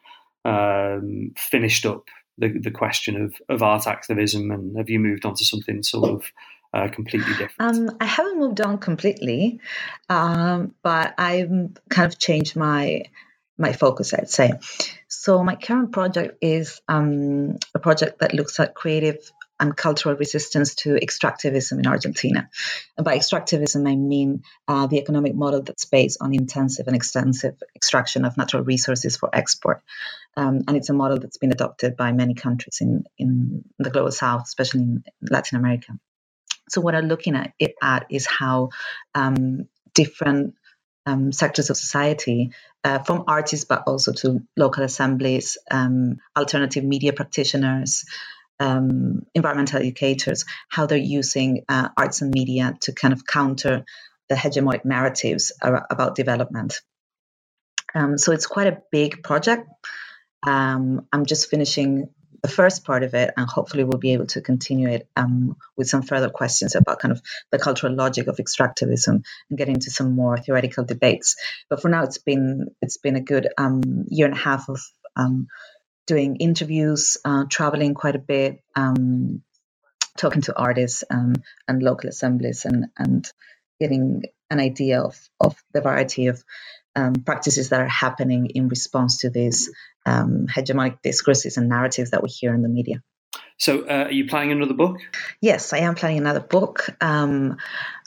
um, 0.44 1.32
finished 1.36 1.86
up 1.86 2.04
the, 2.38 2.48
the 2.48 2.70
question 2.70 3.20
of, 3.20 3.34
of 3.48 3.62
art 3.62 3.86
activism 3.86 4.50
and 4.50 4.76
have 4.76 4.90
you 4.90 5.00
moved 5.00 5.24
on 5.24 5.34
to 5.34 5.44
something 5.44 5.82
sort 5.82 6.10
of 6.10 6.32
uh, 6.74 6.88
completely 6.88 7.32
different? 7.38 7.60
Um, 7.60 7.96
I 8.00 8.04
haven't 8.04 8.38
moved 8.38 8.60
on 8.60 8.78
completely, 8.78 9.60
um, 10.08 10.74
but 10.82 11.14
I've 11.18 11.50
kind 11.88 12.12
of 12.12 12.18
changed 12.18 12.56
my 12.56 13.04
my 13.58 13.72
focus, 13.72 14.12
I'd 14.12 14.28
say. 14.28 14.52
So 15.08 15.42
my 15.42 15.54
current 15.54 15.90
project 15.90 16.36
is 16.42 16.82
um, 16.88 17.56
a 17.74 17.78
project 17.78 18.18
that 18.18 18.34
looks 18.34 18.60
at 18.60 18.74
creative 18.74 19.32
and 19.58 19.76
cultural 19.76 20.16
resistance 20.16 20.74
to 20.74 20.90
extractivism 20.94 21.78
in 21.78 21.86
Argentina. 21.86 22.48
And 22.96 23.04
by 23.04 23.16
extractivism, 23.16 23.88
I 23.88 23.96
mean 23.96 24.42
uh, 24.68 24.86
the 24.86 24.98
economic 24.98 25.34
model 25.34 25.62
that's 25.62 25.86
based 25.86 26.18
on 26.20 26.34
intensive 26.34 26.86
and 26.86 26.96
extensive 26.96 27.54
extraction 27.74 28.24
of 28.24 28.36
natural 28.36 28.64
resources 28.64 29.16
for 29.16 29.30
export. 29.32 29.82
Um, 30.36 30.62
and 30.68 30.76
it's 30.76 30.90
a 30.90 30.94
model 30.94 31.18
that's 31.18 31.38
been 31.38 31.52
adopted 31.52 31.96
by 31.96 32.12
many 32.12 32.34
countries 32.34 32.78
in, 32.80 33.04
in 33.16 33.64
the 33.78 33.90
global 33.90 34.12
south, 34.12 34.42
especially 34.44 34.80
in 34.80 35.04
Latin 35.22 35.58
America. 35.58 35.98
So, 36.68 36.80
what 36.80 36.94
I'm 36.94 37.06
looking 37.06 37.36
at, 37.36 37.52
it 37.58 37.74
at 37.80 38.06
is 38.10 38.26
how 38.26 38.70
um, 39.14 39.68
different 39.94 40.54
um, 41.06 41.32
sectors 41.32 41.70
of 41.70 41.76
society, 41.76 42.50
uh, 42.84 42.98
from 42.98 43.24
artists 43.28 43.64
but 43.64 43.84
also 43.86 44.12
to 44.12 44.42
local 44.56 44.82
assemblies, 44.82 45.56
um, 45.70 46.18
alternative 46.36 46.84
media 46.84 47.12
practitioners, 47.12 48.04
um, 48.60 49.26
environmental 49.34 49.80
educators, 49.80 50.44
how 50.68 50.86
they're 50.86 50.98
using 50.98 51.64
uh, 51.68 51.88
arts 51.96 52.22
and 52.22 52.32
media 52.32 52.76
to 52.82 52.92
kind 52.92 53.12
of 53.12 53.26
counter 53.26 53.84
the 54.28 54.34
hegemonic 54.34 54.84
narratives 54.84 55.52
about 55.62 56.14
development. 56.14 56.80
Um, 57.94 58.18
so 58.18 58.32
it's 58.32 58.46
quite 58.46 58.66
a 58.66 58.82
big 58.90 59.22
project. 59.22 59.68
Um, 60.46 61.06
I'm 61.12 61.26
just 61.26 61.48
finishing 61.48 62.08
the 62.42 62.48
first 62.48 62.84
part 62.84 63.02
of 63.02 63.14
it, 63.14 63.32
and 63.36 63.48
hopefully 63.48 63.84
we'll 63.84 63.98
be 63.98 64.12
able 64.12 64.26
to 64.26 64.40
continue 64.40 64.88
it 64.88 65.08
um, 65.16 65.56
with 65.76 65.88
some 65.88 66.02
further 66.02 66.28
questions 66.28 66.74
about 66.74 67.00
kind 67.00 67.12
of 67.12 67.22
the 67.50 67.58
cultural 67.58 67.94
logic 67.94 68.26
of 68.26 68.36
extractivism 68.36 69.24
and 69.48 69.58
get 69.58 69.68
into 69.68 69.90
some 69.90 70.12
more 70.12 70.36
theoretical 70.36 70.84
debates. 70.84 71.36
But 71.68 71.80
for 71.80 71.88
now, 71.88 72.04
it's 72.04 72.18
been 72.18 72.68
it's 72.82 72.98
been 72.98 73.16
a 73.16 73.20
good 73.20 73.48
um, 73.58 74.04
year 74.08 74.26
and 74.26 74.36
a 74.36 74.38
half 74.38 74.68
of 74.68 74.80
um, 75.16 75.48
doing 76.06 76.36
interviews, 76.36 77.16
uh, 77.24 77.44
traveling 77.48 77.94
quite 77.94 78.16
a 78.16 78.20
bit, 78.20 78.62
um, 78.74 79.42
talking 80.16 80.42
to 80.42 80.56
artists 80.56 81.04
um, 81.10 81.34
and 81.68 81.82
local 81.82 82.08
assemblies, 82.08 82.64
and 82.64 82.86
and 82.96 83.30
getting 83.80 84.22
an 84.50 84.60
idea 84.60 85.00
of 85.00 85.16
of 85.40 85.56
the 85.72 85.80
variety 85.80 86.28
of 86.28 86.42
um, 86.94 87.14
practices 87.14 87.68
that 87.68 87.80
are 87.80 87.88
happening 87.88 88.50
in 88.54 88.68
response 88.68 89.18
to 89.18 89.30
these 89.30 89.70
um, 90.06 90.46
hegemonic 90.46 90.98
discourses 91.02 91.56
and 91.56 91.68
narratives 91.68 92.10
that 92.10 92.22
we 92.22 92.28
hear 92.28 92.54
in 92.54 92.62
the 92.62 92.68
media. 92.68 93.02
So, 93.58 93.84
uh, 93.86 94.04
are 94.04 94.12
you 94.12 94.26
planning 94.26 94.52
another 94.52 94.74
book? 94.74 94.98
Yes, 95.40 95.72
I 95.72 95.78
am 95.78 95.94
planning 95.94 96.18
another 96.18 96.40
book. 96.40 96.88
Um, 97.00 97.56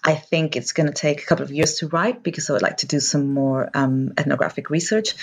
I 0.03 0.15
think 0.15 0.55
it's 0.55 0.71
going 0.71 0.87
to 0.87 0.93
take 0.93 1.23
a 1.23 1.25
couple 1.25 1.43
of 1.43 1.51
years 1.51 1.75
to 1.75 1.87
write 1.87 2.23
because 2.23 2.49
I 2.49 2.53
would 2.53 2.61
like 2.61 2.77
to 2.77 2.87
do 2.87 2.99
some 2.99 3.33
more 3.33 3.69
um, 3.73 4.13
ethnographic 4.17 4.69
research. 4.69 5.15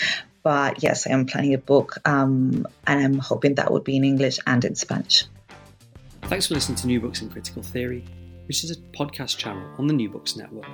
But 0.42 0.82
yes, 0.82 1.06
I 1.06 1.10
am 1.10 1.26
planning 1.26 1.54
a 1.54 1.58
book, 1.58 1.96
um, 2.04 2.66
and 2.86 3.04
I'm 3.04 3.18
hoping 3.18 3.56
that 3.56 3.72
would 3.72 3.84
be 3.84 3.96
in 3.96 4.04
English 4.04 4.38
and 4.46 4.64
in 4.64 4.74
Spanish. 4.74 5.24
Thanks 6.22 6.48
for 6.48 6.54
listening 6.54 6.76
to 6.76 6.86
New 6.86 7.00
Books 7.00 7.22
in 7.22 7.30
Critical 7.30 7.62
Theory, 7.62 8.04
which 8.46 8.64
is 8.64 8.70
a 8.70 8.76
podcast 8.96 9.38
channel 9.38 9.68
on 9.78 9.86
the 9.86 9.94
New 9.94 10.08
Books 10.08 10.36
Network. 10.36 10.66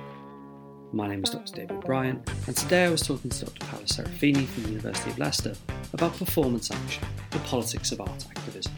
My 0.91 1.07
name 1.07 1.23
is 1.23 1.31
Dr. 1.31 1.53
David 1.55 1.81
Bryant, 1.81 2.29
and 2.45 2.55
today 2.55 2.85
I 2.85 2.89
was 2.89 3.01
talking 3.01 3.31
to 3.31 3.45
Dr. 3.45 3.65
Paola 3.65 3.83
Serafini 3.85 4.45
from 4.45 4.63
the 4.63 4.69
University 4.69 5.09
of 5.09 5.17
Leicester 5.17 5.55
about 5.93 6.15
performance 6.17 6.69
action, 6.69 7.03
the 7.31 7.39
politics 7.39 7.91
of 7.91 8.01
art 8.01 8.25
activism. 8.29 8.73